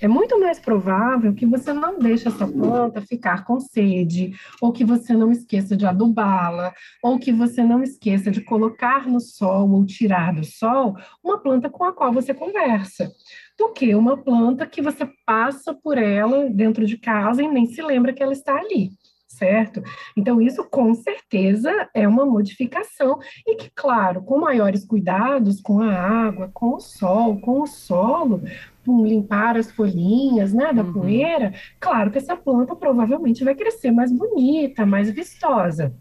É 0.00 0.08
muito 0.08 0.40
mais 0.40 0.58
provável 0.58 1.34
que 1.34 1.44
você 1.44 1.72
não 1.72 1.98
deixe 1.98 2.26
essa 2.26 2.46
planta 2.46 3.02
ficar 3.02 3.44
com 3.44 3.60
sede, 3.60 4.32
ou 4.60 4.72
que 4.72 4.84
você 4.84 5.12
não 5.12 5.30
esqueça 5.30 5.76
de 5.76 5.84
adubá-la, 5.84 6.72
ou 7.02 7.18
que 7.18 7.30
você 7.30 7.62
não 7.62 7.82
esqueça 7.82 8.30
de 8.30 8.40
colocar 8.40 9.06
no 9.06 9.20
sol 9.20 9.70
ou 9.70 9.84
tirar 9.84 10.34
do 10.34 10.44
sol 10.44 10.96
uma 11.22 11.38
planta 11.38 11.68
com 11.68 11.84
a 11.84 11.92
qual 11.92 12.12
você 12.12 12.32
conversa 12.32 13.12
do 13.58 13.72
que 13.74 13.94
uma 13.94 14.16
planta 14.16 14.66
que 14.66 14.80
você 14.80 15.06
passa 15.26 15.74
por 15.74 15.98
ela 15.98 16.48
dentro 16.48 16.86
de 16.86 16.96
casa 16.96 17.42
e 17.42 17.48
nem 17.48 17.66
se 17.66 17.82
lembra 17.82 18.12
que 18.12 18.22
ela 18.22 18.32
está 18.32 18.56
ali, 18.56 18.90
certo? 19.30 19.82
Então, 20.16 20.40
isso 20.40 20.64
com 20.64 20.92
certeza 20.92 21.88
é 21.94 22.06
uma 22.06 22.26
modificação 22.26 23.18
e 23.46 23.54
que, 23.54 23.70
claro, 23.74 24.22
com 24.22 24.38
maiores 24.38 24.84
cuidados 24.84 25.60
com 25.60 25.80
a 25.80 25.92
água, 25.92 26.50
com 26.52 26.74
o 26.74 26.80
sol, 26.80 27.40
com 27.40 27.62
o 27.62 27.66
solo, 27.66 28.42
com 28.84 29.06
limpar 29.06 29.56
as 29.56 29.70
folhinhas, 29.70 30.52
né, 30.52 30.72
da 30.72 30.82
uhum. 30.82 30.92
poeira, 30.92 31.54
claro 31.78 32.10
que 32.10 32.18
essa 32.18 32.36
planta 32.36 32.74
provavelmente 32.74 33.44
vai 33.44 33.54
crescer 33.54 33.92
mais 33.92 34.12
bonita, 34.12 34.84
mais 34.84 35.10
vistosa. 35.10 35.94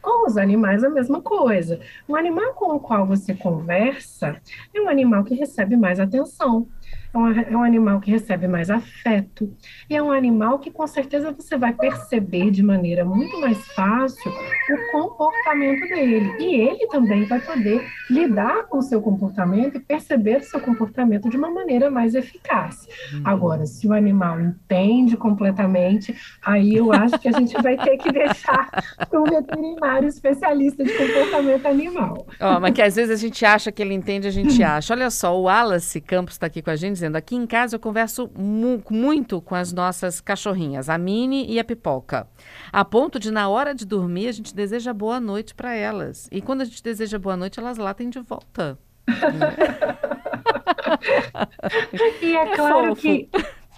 Com 0.00 0.28
os 0.28 0.36
animais, 0.36 0.84
a 0.84 0.88
mesma 0.88 1.20
coisa. 1.20 1.80
Um 2.08 2.14
animal 2.14 2.54
com 2.54 2.76
o 2.76 2.78
qual 2.78 3.04
você 3.04 3.34
conversa 3.34 4.40
é 4.72 4.80
um 4.80 4.88
animal 4.88 5.24
que 5.24 5.34
recebe 5.34 5.76
mais 5.76 5.98
atenção 5.98 6.68
é 7.12 7.18
um, 7.18 7.30
é 7.30 7.56
um 7.56 7.62
animal 7.62 8.00
que 8.00 8.10
recebe 8.10 8.46
mais 8.48 8.70
afeto, 8.70 9.52
e 9.88 9.96
é 9.96 10.02
um 10.02 10.10
animal 10.10 10.58
que 10.58 10.70
com 10.70 10.86
certeza 10.86 11.32
você 11.32 11.56
vai 11.56 11.72
perceber 11.72 12.50
de 12.50 12.62
maneira 12.62 13.04
muito 13.04 13.40
mais 13.40 13.58
fácil 13.72 14.30
o 14.30 14.92
comportamento 14.92 15.88
dele. 15.88 16.32
E 16.38 16.54
ele 16.54 16.86
também 16.88 17.24
vai 17.24 17.40
poder 17.40 17.86
lidar 18.10 18.64
com 18.64 18.78
o 18.78 18.82
seu 18.82 19.00
comportamento 19.00 19.76
e 19.76 19.80
perceber 19.80 20.38
o 20.38 20.44
seu 20.44 20.60
comportamento 20.60 21.28
de 21.28 21.36
uma 21.36 21.50
maneira 21.50 21.90
mais 21.90 22.14
eficaz. 22.14 22.86
Uhum. 23.12 23.22
Agora, 23.24 23.66
se 23.66 23.86
o 23.86 23.92
animal 23.92 24.40
entende 24.40 25.16
completamente, 25.16 26.14
aí 26.44 26.74
eu 26.74 26.92
acho 26.92 27.18
que 27.18 27.28
a 27.28 27.32
gente 27.32 27.60
vai 27.62 27.76
ter 27.76 27.96
que 27.98 28.12
deixar 28.12 28.68
para 29.08 29.20
um 29.20 29.24
veterinário 29.24 30.08
especialista 30.08 30.84
de 30.84 30.92
comportamento 30.92 31.66
animal. 31.66 32.26
Oh, 32.40 32.60
mas 32.60 32.72
que 32.72 32.82
às 32.82 32.96
vezes 32.96 33.10
a 33.10 33.20
gente 33.20 33.44
acha 33.44 33.72
que 33.72 33.82
ele 33.82 33.94
entende, 33.94 34.26
a 34.26 34.30
gente 34.30 34.62
acha. 34.64 34.94
Olha 34.94 35.10
só, 35.10 35.36
o 35.36 35.42
Wallace 35.44 36.00
Campos 36.00 36.34
está 36.34 36.46
aqui 36.46 36.62
com 36.62 36.70
a 36.70 36.76
gente 36.76 36.95
dizendo: 36.96 37.16
aqui 37.16 37.36
em 37.36 37.46
casa 37.46 37.76
eu 37.76 37.80
converso 37.80 38.30
mu 38.36 38.82
muito 38.90 39.40
com 39.40 39.54
as 39.54 39.72
nossas 39.72 40.20
cachorrinhas, 40.20 40.88
a 40.88 40.98
Mini 40.98 41.50
e 41.50 41.58
a 41.58 41.64
Pipoca, 41.64 42.28
a 42.72 42.84
ponto 42.84 43.18
de 43.18 43.30
na 43.30 43.48
hora 43.48 43.74
de 43.74 43.86
dormir 43.86 44.28
a 44.28 44.32
gente 44.32 44.54
deseja 44.54 44.92
boa 44.92 45.20
noite 45.20 45.54
para 45.54 45.74
elas. 45.74 46.28
E 46.32 46.40
quando 46.40 46.62
a 46.62 46.64
gente 46.64 46.82
deseja 46.82 47.18
boa 47.18 47.36
noite, 47.36 47.60
elas 47.60 47.78
latem 47.78 48.10
de 48.10 48.20
volta. 48.20 48.78
e 52.22 52.36
é, 52.36 52.42
é 52.42 52.56
claro 52.56 52.88
fofo. 52.88 53.02
que 53.02 53.28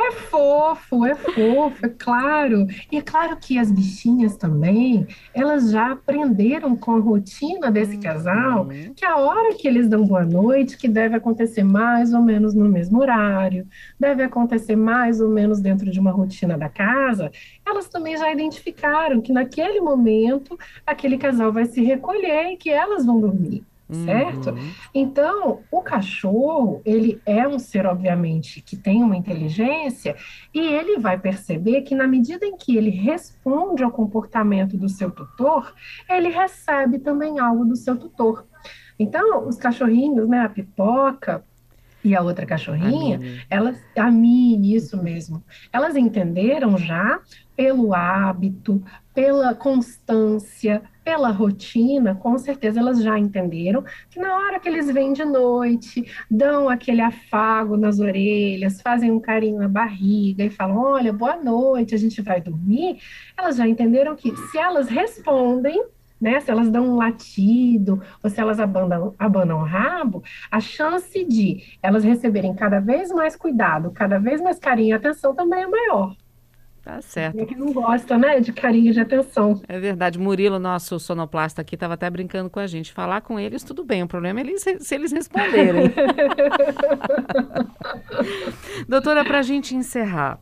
é 0.01 0.13
fofo, 0.13 1.05
é 1.05 1.15
fofo, 1.15 1.87
é 1.87 1.89
claro. 1.89 2.67
E 2.91 2.97
é 2.99 3.03
claro 3.03 3.37
que 3.37 3.59
as 3.59 3.71
bichinhas 3.71 4.37
também, 4.37 5.07
elas 5.35 5.71
já 5.71 5.93
aprenderam 5.93 6.77
com 6.77 6.97
a 6.97 7.01
rotina 7.01 7.71
desse 7.71 7.97
uhum. 7.97 8.01
casal 8.01 8.69
que 8.95 9.05
a 9.05 9.17
hora 9.17 9.55
que 9.55 9.67
eles 9.67 9.89
dão 9.89 10.07
boa 10.07 10.25
noite, 10.25 10.77
que 10.77 10.89
deve 10.89 11.17
acontecer 11.17 11.63
mais 11.63 12.13
ou 12.13 12.23
menos 12.23 12.55
no 12.55 12.69
mesmo 12.69 13.01
horário, 13.01 13.67
deve 13.99 14.23
acontecer 14.23 14.77
mais 14.77 15.21
ou 15.21 15.29
menos 15.29 15.61
dentro 15.61 15.91
de 15.91 15.99
uma 15.99 16.11
rotina 16.11 16.57
da 16.57 16.69
casa, 16.69 17.31
elas 17.67 17.89
também 17.89 18.17
já 18.17 18.33
identificaram 18.33 19.21
que 19.21 19.33
naquele 19.33 19.81
momento 19.81 20.59
aquele 20.87 21.19
casal 21.19 21.53
vai 21.53 21.67
se 21.67 21.83
recolher 21.83 22.53
e 22.53 22.57
que 22.57 22.71
elas 22.71 23.05
vão 23.05 23.21
dormir 23.21 23.65
certo? 23.91 24.51
Uhum. 24.51 24.71
Então, 24.95 25.61
o 25.71 25.81
cachorro, 25.81 26.83
ele 26.85 27.21
é 27.25 27.49
um 27.49 27.59
ser, 27.59 27.87
obviamente, 27.87 28.61
que 28.61 28.77
tem 28.77 29.03
uma 29.03 29.17
inteligência 29.17 30.15
e 30.53 30.61
ele 30.61 30.99
vai 30.99 31.19
perceber 31.19 31.83
que 31.83 31.95
na 31.95 32.07
medida 32.07 32.45
em 32.45 32.57
que 32.57 32.77
ele 32.77 32.91
responde 32.91 33.83
ao 33.83 33.91
comportamento 33.91 34.77
do 34.77 34.89
seu 34.89 35.11
tutor, 35.11 35.75
ele 36.09 36.29
recebe 36.29 36.99
também 36.99 37.39
algo 37.39 37.65
do 37.65 37.77
seu 37.77 37.97
tutor. 37.97 38.47
Então, 38.99 39.47
os 39.47 39.57
cachorrinhos, 39.57 40.29
né, 40.29 40.41
a 40.41 40.49
pipoca, 40.49 41.45
e 42.05 42.15
a 42.15 42.23
outra 42.23 42.47
cachorrinha, 42.47 43.21
a 43.51 43.55
elas, 43.55 43.79
a 43.97 44.11
Mini, 44.11 44.75
isso 44.75 45.03
mesmo, 45.03 45.43
elas 45.73 45.97
entenderam 45.97 46.79
já 46.79 47.21
pelo 47.57 47.93
hábito, 47.93 48.83
pela 49.13 49.55
constância, 49.55 50.83
pela 51.09 51.31
rotina, 51.31 52.15
com 52.15 52.37
certeza 52.37 52.81
elas 52.81 53.03
já 53.03 53.19
entenderam 53.19 53.83
que 54.11 54.21
na 54.21 54.37
hora 54.37 54.61
que 54.61 54.69
eles 54.69 54.91
vêm 54.93 55.15
de 55.15 55.25
noite, 55.25 56.05
dão 56.31 56.69
aquele 56.69 57.01
afago 57.01 57.79
nas 57.79 57.99
orelhas, 57.99 58.83
fazem 58.83 59.11
um 59.11 59.19
carinho 59.19 59.59
na 59.59 59.69
barriga 59.69 60.45
e 60.45 60.51
falam: 60.51 60.77
Olha, 60.77 61.11
boa 61.11 61.35
noite, 61.37 61.95
a 61.95 61.99
gente 61.99 62.21
vai 62.21 62.43
dormir. 62.43 63.01
Elas 63.39 63.57
já 63.57 63.67
entenderam 63.67 64.15
que 64.15 64.37
se 64.37 64.59
elas 64.59 64.91
respondem, 64.91 65.83
né, 66.21 66.41
se 66.41 66.51
elas 66.51 66.69
dão 66.69 66.85
um 66.87 66.97
latido 66.97 68.03
ou 68.23 68.29
se 68.29 68.39
elas 68.39 68.61
abanam 68.61 69.61
o 69.61 69.65
rabo, 69.65 70.23
a 70.51 70.61
chance 70.61 71.25
de 71.25 71.79
elas 71.83 72.05
receberem 72.05 72.55
cada 72.55 72.81
vez 72.81 73.11
mais 73.11 73.35
cuidado, 73.35 73.93
cada 73.93 74.19
vez 74.19 74.43
mais 74.43 74.59
carinho 74.59 74.91
e 74.91 74.93
atenção 74.93 75.35
também 75.35 75.63
é 75.63 75.67
maior. 75.67 76.15
Tá 76.89 77.03
certo. 77.03 77.39
É 77.39 77.45
que 77.45 77.55
não 77.55 77.71
gosta, 77.71 78.17
né, 78.17 78.41
de 78.41 78.51
carinho, 78.51 78.95
de 78.95 79.01
atenção. 79.01 79.61
É 79.69 79.79
verdade. 79.79 80.19
Murilo, 80.19 80.59
nosso 80.59 80.99
sonoplasta 80.99 81.61
aqui, 81.61 81.75
estava 81.75 81.93
até 81.93 82.09
brincando 82.09 82.49
com 82.49 82.59
a 82.59 82.67
gente. 82.67 82.95
Falar 82.95 83.21
com 83.21 83.39
eles, 83.39 83.63
tudo 83.63 83.85
bem. 83.85 84.03
O 84.03 84.09
problema 84.09 84.41
é 84.41 84.43
eles, 84.43 84.65
se 84.79 84.95
eles 84.95 85.13
responderem. 85.13 85.93
Doutora, 88.89 89.23
para 89.23 89.41
a 89.41 89.43
gente 89.43 89.77
encerrar, 89.77 90.41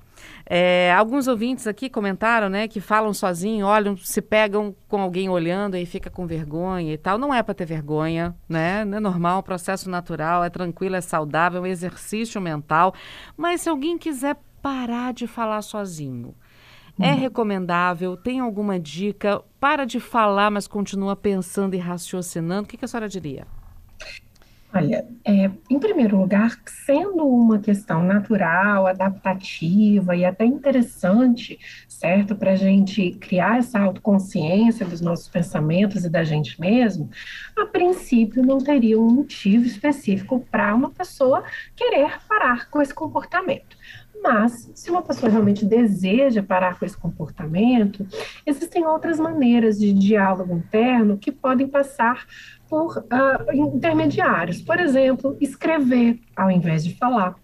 é, 0.48 0.94
alguns 0.96 1.26
ouvintes 1.26 1.66
aqui 1.66 1.90
comentaram, 1.90 2.48
né, 2.48 2.68
que 2.68 2.80
falam 2.80 3.12
sozinho, 3.12 3.66
olham, 3.66 3.96
se 3.96 4.22
pegam 4.22 4.72
com 4.86 5.00
alguém 5.00 5.28
olhando 5.28 5.76
e 5.76 5.84
fica 5.84 6.08
com 6.08 6.28
vergonha 6.28 6.94
e 6.94 6.96
tal. 6.96 7.18
Não 7.18 7.34
é 7.34 7.42
para 7.42 7.54
ter 7.54 7.66
vergonha, 7.66 8.36
né? 8.48 8.84
Não 8.84 8.98
é 8.98 9.00
normal, 9.00 9.42
processo 9.42 9.90
natural, 9.90 10.44
é 10.44 10.48
tranquilo, 10.48 10.94
é 10.94 11.00
saudável, 11.00 11.58
é 11.58 11.62
um 11.62 11.66
exercício 11.66 12.40
mental. 12.40 12.94
Mas 13.36 13.62
se 13.62 13.68
alguém 13.68 13.98
quiser 13.98 14.36
parar 14.66 15.12
de 15.12 15.28
falar 15.28 15.62
sozinho, 15.62 16.34
é 16.98 17.12
uhum. 17.12 17.20
recomendável? 17.20 18.16
Tem 18.16 18.40
alguma 18.40 18.80
dica? 18.80 19.40
Para 19.60 19.84
de 19.84 20.00
falar, 20.00 20.50
mas 20.50 20.66
continua 20.66 21.14
pensando 21.14 21.74
e 21.74 21.78
raciocinando. 21.78 22.64
O 22.64 22.66
que, 22.66 22.76
que 22.76 22.84
a 22.84 22.88
senhora 22.88 23.08
diria? 23.08 23.46
Olha, 24.74 25.06
é, 25.24 25.50
em 25.70 25.78
primeiro 25.78 26.18
lugar, 26.18 26.58
sendo 26.66 27.26
uma 27.26 27.60
questão 27.60 28.02
natural, 28.02 28.88
adaptativa 28.88 30.16
e 30.16 30.24
até 30.24 30.44
interessante, 30.44 31.58
certo, 31.88 32.34
para 32.34 32.50
a 32.50 32.56
gente 32.56 33.12
criar 33.12 33.58
essa 33.58 33.78
autoconsciência 33.78 34.84
dos 34.84 35.00
nossos 35.00 35.28
pensamentos 35.28 36.04
e 36.04 36.10
da 36.10 36.24
gente 36.24 36.60
mesmo, 36.60 37.08
a 37.56 37.64
princípio 37.66 38.42
não 38.42 38.58
teria 38.58 39.00
um 39.00 39.10
motivo 39.10 39.64
específico 39.64 40.44
para 40.50 40.74
uma 40.74 40.90
pessoa 40.90 41.44
querer 41.76 42.18
parar 42.28 42.68
com 42.68 42.82
esse 42.82 42.92
comportamento. 42.92 43.76
Mas, 44.26 44.68
se 44.74 44.90
uma 44.90 45.02
pessoa 45.02 45.30
realmente 45.30 45.64
deseja 45.64 46.42
parar 46.42 46.76
com 46.76 46.84
esse 46.84 46.96
comportamento, 46.96 48.04
existem 48.44 48.84
outras 48.84 49.20
maneiras 49.20 49.78
de 49.78 49.92
diálogo 49.92 50.52
interno 50.52 51.16
que 51.16 51.30
podem 51.30 51.68
passar 51.68 52.26
por 52.68 52.98
uh, 52.98 53.52
intermediários. 53.54 54.60
Por 54.60 54.80
exemplo, 54.80 55.36
escrever 55.40 56.18
ao 56.34 56.50
invés 56.50 56.84
de 56.84 56.96
falar 56.96 57.36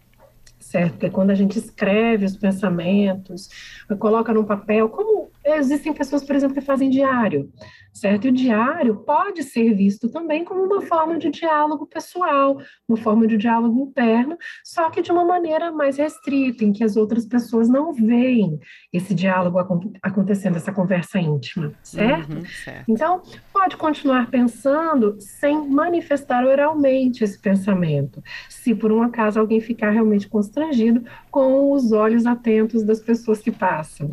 certo? 0.58 0.92
Porque 0.92 1.10
quando 1.10 1.30
a 1.30 1.34
gente 1.34 1.58
escreve 1.58 2.24
os 2.24 2.36
pensamentos, 2.36 3.50
coloca 3.98 4.32
num 4.32 4.44
papel, 4.44 4.88
como 4.88 5.31
existem 5.44 5.92
pessoas, 5.92 6.24
por 6.24 6.36
exemplo, 6.36 6.54
que 6.54 6.60
fazem 6.60 6.88
diário, 6.90 7.50
certo? 7.92 8.26
E 8.26 8.30
o 8.30 8.32
diário 8.32 8.96
pode 8.96 9.42
ser 9.42 9.74
visto 9.74 10.10
também 10.10 10.44
como 10.44 10.62
uma 10.62 10.82
forma 10.82 11.18
de 11.18 11.30
diálogo 11.30 11.86
pessoal, 11.86 12.58
uma 12.88 12.96
forma 12.96 13.26
de 13.26 13.36
diálogo 13.36 13.80
interno, 13.80 14.36
só 14.64 14.90
que 14.90 15.02
de 15.02 15.10
uma 15.10 15.24
maneira 15.24 15.70
mais 15.72 15.96
restrita, 15.96 16.64
em 16.64 16.72
que 16.72 16.84
as 16.84 16.96
outras 16.96 17.26
pessoas 17.26 17.68
não 17.68 17.92
veem 17.92 18.58
esse 18.92 19.14
diálogo 19.14 19.58
acontecendo, 20.02 20.56
essa 20.56 20.72
conversa 20.72 21.18
íntima, 21.18 21.72
certo? 21.82 22.34
Uhum, 22.34 22.46
certo? 22.46 22.84
Então, 22.88 23.22
pode 23.62 23.76
continuar 23.76 24.28
pensando 24.28 25.16
sem 25.20 25.68
manifestar 25.68 26.44
oralmente 26.44 27.22
esse 27.22 27.38
pensamento, 27.38 28.20
se 28.48 28.74
por 28.74 28.90
um 28.90 29.02
acaso 29.02 29.38
alguém 29.38 29.60
ficar 29.60 29.90
realmente 29.90 30.26
constrangido 30.26 31.04
com 31.30 31.70
os 31.70 31.92
olhos 31.92 32.26
atentos 32.26 32.82
das 32.82 32.98
pessoas 32.98 33.38
que 33.38 33.52
passam. 33.52 34.10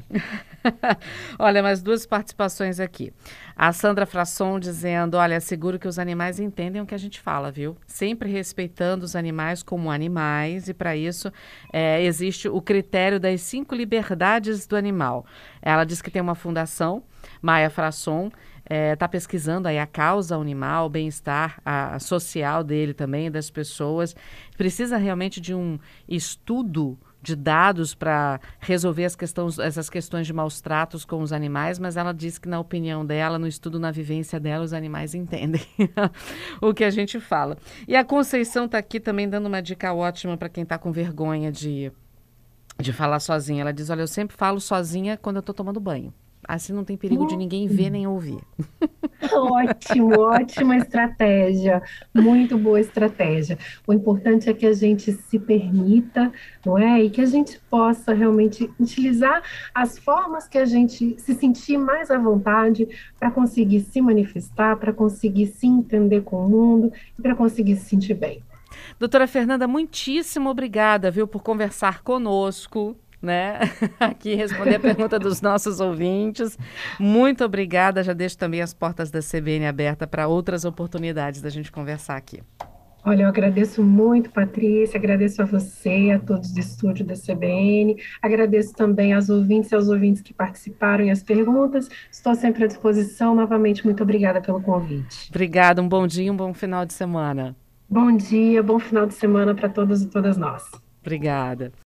olha, 1.40 1.64
mais 1.64 1.82
duas 1.82 2.06
participações 2.06 2.80
aqui. 2.80 3.12
A 3.56 3.74
Sandra 3.74 4.06
Frasson 4.06 4.60
dizendo: 4.60 5.18
Olha, 5.18 5.40
seguro 5.40 5.80
que 5.80 5.88
os 5.88 5.98
animais 5.98 6.40
entendem 6.40 6.80
o 6.80 6.86
que 6.86 6.94
a 6.94 7.00
gente 7.00 7.20
fala, 7.20 7.50
viu? 7.50 7.76
Sempre 7.88 8.30
respeitando 8.30 9.04
os 9.04 9.16
animais 9.16 9.64
como 9.64 9.90
animais, 9.90 10.70
e 10.70 10.76
para 10.76 10.96
isso 10.96 11.34
é, 11.74 12.04
existe 12.04 12.48
o 12.48 12.62
critério 12.62 13.20
das 13.20 13.42
cinco 13.42 13.74
liberdades 13.74 14.68
do 14.68 14.76
animal. 14.76 15.26
Ela 15.60 15.86
diz 15.86 16.04
que 16.04 16.12
tem 16.12 16.22
uma 16.22 16.36
fundação, 16.36 17.02
Maia 17.42 17.72
Frasson, 17.72 18.30
está 18.70 18.76
é, 18.76 18.96
tá 18.96 19.08
pesquisando 19.08 19.68
aí 19.68 19.80
a 19.80 19.88
causa 19.88 20.36
animal, 20.36 20.86
o 20.86 20.90
bem-estar 20.90 21.60
social 22.00 22.64
dele 22.64 22.94
também, 22.94 23.32
das 23.32 23.50
pessoas. 23.50 24.16
Precisa 24.56 24.96
realmente 24.96 25.42
de 25.42 25.56
um 25.56 25.80
estudo 26.08 26.98
de 27.22 27.36
dados 27.36 27.94
para 27.96 28.40
resolver 28.60 29.06
as 29.06 29.16
questões, 29.16 29.60
essas 29.60 29.90
questões 29.90 30.26
de 30.26 30.32
maus 30.32 30.62
tratos 30.62 31.04
com 31.04 31.22
os 31.22 31.34
animais, 31.34 31.78
mas 31.80 31.98
ela 31.98 32.14
diz 32.14 32.38
que, 32.38 32.48
na 32.48 32.60
opinião 32.60 33.06
dela, 33.06 33.38
no 33.38 33.48
estudo, 33.48 33.80
na 33.80 33.92
vivência 33.92 34.40
dela, 34.40 34.64
os 34.64 34.72
animais 34.72 35.14
entendem 35.16 35.62
o 36.62 36.74
que 36.74 36.84
a 36.84 36.92
gente 36.92 37.20
fala. 37.20 37.58
E 37.88 37.96
a 37.96 38.06
Conceição 38.06 38.66
está 38.66 38.78
aqui 38.78 39.00
também 39.00 39.28
dando 39.28 39.48
uma 39.48 39.62
dica 39.62 39.92
ótima 39.94 40.38
para 40.38 40.48
quem 40.48 40.64
está 40.64 40.78
com 40.78 40.92
vergonha 40.92 41.52
de, 41.52 41.92
de 42.80 42.94
falar 42.94 43.20
sozinha. 43.20 43.62
Ela 43.62 43.74
diz: 43.74 43.90
Olha, 43.90 44.02
eu 44.02 44.08
sempre 44.08 44.38
falo 44.38 44.62
sozinha 44.62 45.18
quando 45.18 45.38
eu 45.38 45.42
estou 45.42 45.56
tomando 45.56 45.80
banho. 45.80 46.14
Assim 46.50 46.74
não 46.74 46.84
tem 46.84 46.98
perigo 46.98 47.28
de 47.28 47.38
ninguém 47.38 47.68
ver 47.68 47.92
nem 47.92 48.08
ouvir. 48.08 48.40
Ótimo, 49.32 50.20
ótima 50.20 50.78
estratégia, 50.78 51.80
muito 52.12 52.58
boa 52.58 52.80
estratégia. 52.80 53.56
O 53.86 53.94
importante 53.94 54.50
é 54.50 54.54
que 54.54 54.66
a 54.66 54.74
gente 54.74 55.12
se 55.12 55.38
permita, 55.38 56.32
não 56.66 56.76
é? 56.76 57.04
E 57.04 57.12
que 57.12 57.22
a 57.22 57.26
gente 57.28 57.62
possa 57.70 58.14
realmente 58.14 58.68
utilizar 58.80 59.44
as 59.76 60.00
formas 60.00 60.48
que 60.48 60.58
a 60.58 60.66
gente 60.66 61.16
se 61.20 61.36
sentir 61.36 61.78
mais 61.78 62.10
à 62.10 62.18
vontade 62.18 62.88
para 63.20 63.30
conseguir 63.30 63.82
se 63.82 64.02
manifestar, 64.02 64.76
para 64.78 64.92
conseguir 64.92 65.48
se 65.48 65.68
entender 65.68 66.22
com 66.22 66.44
o 66.44 66.50
mundo 66.50 66.92
e 67.18 67.22
para 67.22 67.36
conseguir 67.36 67.76
se 67.76 67.86
sentir 67.86 68.16
bem. 68.16 68.42
Doutora 68.98 69.28
Fernanda, 69.28 69.68
muitíssimo 69.68 70.50
obrigada, 70.50 71.12
viu, 71.12 71.28
por 71.28 71.44
conversar 71.44 72.02
conosco 72.02 72.98
né? 73.22 73.60
Aqui 74.00 74.36
responder 74.36 74.76
a 74.76 74.80
pergunta 74.80 75.20
dos 75.20 75.42
nossos 75.42 75.80
ouvintes. 75.80 76.58
Muito 77.00 77.44
obrigada. 77.44 78.04
Já 78.04 78.14
deixo 78.14 78.38
também 78.38 78.62
as 78.62 78.74
portas 78.74 79.12
da 79.12 79.20
CBN 79.20 79.68
aberta 79.68 80.08
para 80.08 80.28
outras 80.28 80.66
oportunidades 80.66 81.42
da 81.42 81.50
gente 81.50 81.72
conversar 81.72 82.16
aqui. 82.16 82.42
Olha, 83.06 83.24
eu 83.24 83.30
agradeço 83.30 83.82
muito, 83.82 84.30
Patrícia, 84.30 84.98
agradeço 84.98 85.42
a 85.42 85.46
você, 85.46 86.12
a 86.14 86.20
todos 86.20 86.52
do 86.52 86.60
estúdio 86.60 87.06
da 87.06 87.14
CBN, 87.16 87.96
agradeço 88.22 88.74
também 88.74 89.14
aos 89.14 89.30
ouvintes 89.30 89.72
e 89.72 89.76
aos 89.76 89.88
ouvintes 89.88 90.22
que 90.22 90.34
participaram 90.34 91.06
e 91.06 91.10
as 91.10 91.24
perguntas. 91.24 91.90
Estou 92.12 92.36
sempre 92.36 92.66
à 92.66 92.68
disposição. 92.68 93.34
Novamente, 93.34 93.86
muito 93.86 94.04
obrigada 94.04 94.42
pelo 94.42 94.62
convite. 94.62 95.30
Obrigada, 95.30 95.82
um 95.82 95.88
bom 95.88 96.06
dia 96.06 96.26
e 96.26 96.32
um 96.32 96.36
bom 96.36 96.54
final 96.54 96.86
de 96.86 96.94
semana. 96.94 97.56
Bom 97.90 98.16
dia, 98.16 98.62
bom 98.62 98.78
final 98.78 99.08
de 99.08 99.14
semana 99.14 99.56
para 99.56 99.70
todos 99.70 100.04
e 100.04 100.08
todas 100.08 100.38
nós. 100.38 100.64
Obrigada. 101.02 101.72